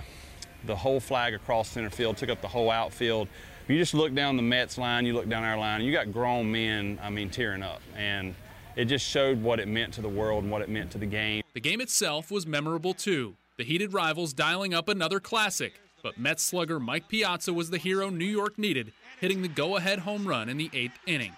the 0.68 0.76
whole 0.76 1.00
flag 1.00 1.34
across 1.34 1.70
center 1.70 1.90
field, 1.90 2.18
took 2.18 2.30
up 2.30 2.42
the 2.42 2.48
whole 2.48 2.70
outfield, 2.70 3.28
you 3.68 3.78
just 3.78 3.94
look 3.94 4.14
down 4.14 4.38
the 4.38 4.44
Mets 4.44 4.78
line, 4.78 5.06
you 5.06 5.14
look 5.14 5.28
down 5.28 5.44
our 5.44 5.58
line, 5.58 5.82
you 5.82 5.92
got 5.92 6.12
grown 6.12 6.52
men, 6.52 7.00
I 7.02 7.10
mean, 7.10 7.30
tearing 7.30 7.64
up. 7.64 7.82
And 7.96 8.36
it 8.76 8.86
just 8.86 9.06
showed 9.06 9.42
what 9.42 9.60
it 9.60 9.68
meant 9.68 9.94
to 9.96 10.02
the 10.02 10.10
world 10.10 10.44
and 10.44 10.52
what 10.52 10.62
it 10.62 10.70
meant 10.70 10.92
to 10.92 10.98
the 10.98 11.06
game. 11.06 11.44
The 11.54 11.60
game 11.60 11.82
itself 11.82 12.30
was 12.30 12.46
memorable 12.46 12.94
too. 12.94 13.36
The 13.58 13.64
heated 13.64 13.92
rivals 13.92 14.34
dialing 14.34 14.74
up 14.74 14.88
another 14.88 15.20
classic. 15.20 15.82
But 16.04 16.18
Mets 16.18 16.44
slugger 16.44 16.80
Mike 16.80 17.10
Piazza 17.10 17.52
was 17.52 17.72
the 17.72 17.80
hero 17.80 18.10
New 18.10 18.24
York 18.24 18.60
needed, 18.60 18.94
hitting 19.20 19.42
the 19.42 19.48
go 19.48 19.78
ahead 19.78 20.00
home 20.00 20.28
run 20.28 20.48
in 20.48 20.58
the 20.58 20.70
eighth 20.74 20.98
inning. 21.08 21.34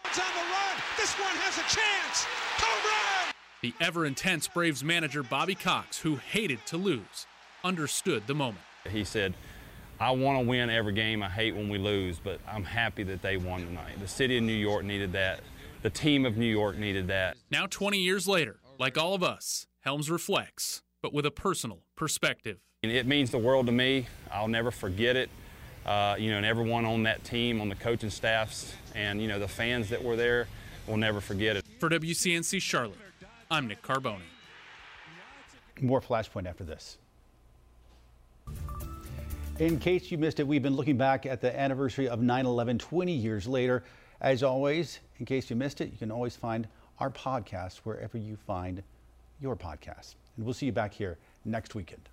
This 0.98 1.14
one 1.14 1.34
has 1.38 1.58
a 1.58 1.62
chance. 1.62 2.26
Home 2.58 2.84
run! 2.84 3.34
The 3.62 3.74
ever 3.84 4.06
intense 4.06 4.50
Braves 4.50 4.84
manager 4.84 5.24
Bobby 5.24 5.56
Cox, 5.56 5.98
who 6.00 6.18
hated 6.18 6.66
to 6.68 6.78
lose, 6.78 7.26
understood 7.64 8.28
the 8.28 8.36
moment. 8.36 8.66
He 8.90 9.04
said, 9.04 9.34
I 10.00 10.12
want 10.12 10.40
to 10.40 10.48
win 10.48 10.70
every 10.70 10.94
game. 10.94 11.22
I 11.22 11.30
hate 11.30 11.56
when 11.56 11.70
we 11.70 11.78
lose, 11.78 12.20
but 12.20 12.40
I'm 12.48 12.64
happy 12.64 13.04
that 13.04 13.22
they 13.22 13.38
won 13.38 13.66
tonight. 13.66 14.00
The 14.00 14.08
city 14.08 14.38
of 14.38 14.44
New 14.44 14.54
York 14.54 14.86
needed 14.86 15.12
that. 15.14 15.42
The 15.82 15.90
team 15.90 16.26
of 16.26 16.38
New 16.38 16.46
York 16.46 16.78
needed 16.78 17.08
that. 17.08 17.38
Now, 17.52 17.66
20 17.66 17.98
years 17.98 18.28
later, 18.28 18.60
like 18.78 18.98
all 18.98 19.14
of 19.14 19.24
us, 19.24 19.68
Helms 19.82 20.10
reflects, 20.10 20.82
but 21.02 21.14
with 21.14 21.26
a 21.26 21.32
personal 21.32 21.80
perspective. 21.96 22.58
It 22.84 23.08
means 23.08 23.32
the 23.32 23.38
world 23.38 23.66
to 23.66 23.72
me. 23.72 24.08
I'll 24.32 24.48
never 24.48 24.72
forget 24.72 25.16
it. 25.16 25.30
Uh, 25.86 26.16
you 26.20 26.32
know, 26.32 26.38
and 26.38 26.46
everyone 26.46 26.86
on 26.86 27.04
that 27.04 27.24
team, 27.24 27.62
on 27.62 27.70
the 27.70 27.76
coaching 27.76 28.10
staffs, 28.10 28.74
and 28.96 29.22
you 29.22 29.28
know 29.28 29.40
the 29.40 29.48
fans 29.48 29.90
that 29.90 30.04
were 30.04 30.16
there, 30.16 30.48
We'll 30.90 30.98
never 30.98 31.22
forget 31.22 31.56
it. 31.56 31.66
For 31.80 31.88
WCNC 31.88 32.60
Charlotte, 32.60 32.98
I'm 33.52 33.68
Nick 33.68 33.84
Carboni. 33.84 34.22
More 35.82 36.02
Flashpoint 36.02 36.48
after 36.48 36.64
this. 36.64 36.98
In 39.60 39.78
case 39.78 40.10
you 40.10 40.18
missed 40.18 40.40
it, 40.40 40.48
we've 40.48 40.64
been 40.64 40.78
looking 40.78 40.96
back 40.96 41.26
at 41.26 41.42
the 41.42 41.58
anniversary 41.60 42.08
of 42.08 42.22
9 42.22 42.46
11 42.46 42.80
20 42.80 43.12
years 43.12 43.46
later. 43.46 43.84
As 44.22 44.42
always, 44.42 45.00
in 45.20 45.26
case 45.26 45.50
you 45.50 45.58
missed 45.58 45.82
it, 45.82 45.92
you 45.92 45.98
can 45.98 46.12
always 46.12 46.38
find 46.38 46.66
our 47.00 47.10
podcast 47.10 47.80
wherever 47.80 48.18
you 48.18 48.38
find 48.38 48.82
your 49.42 49.58
podcast. 49.58 50.16
And 50.38 50.46
we'll 50.46 50.54
see 50.54 50.68
you 50.68 50.72
back 50.72 50.94
here 50.94 51.18
next 51.44 51.76
weekend. 51.76 52.08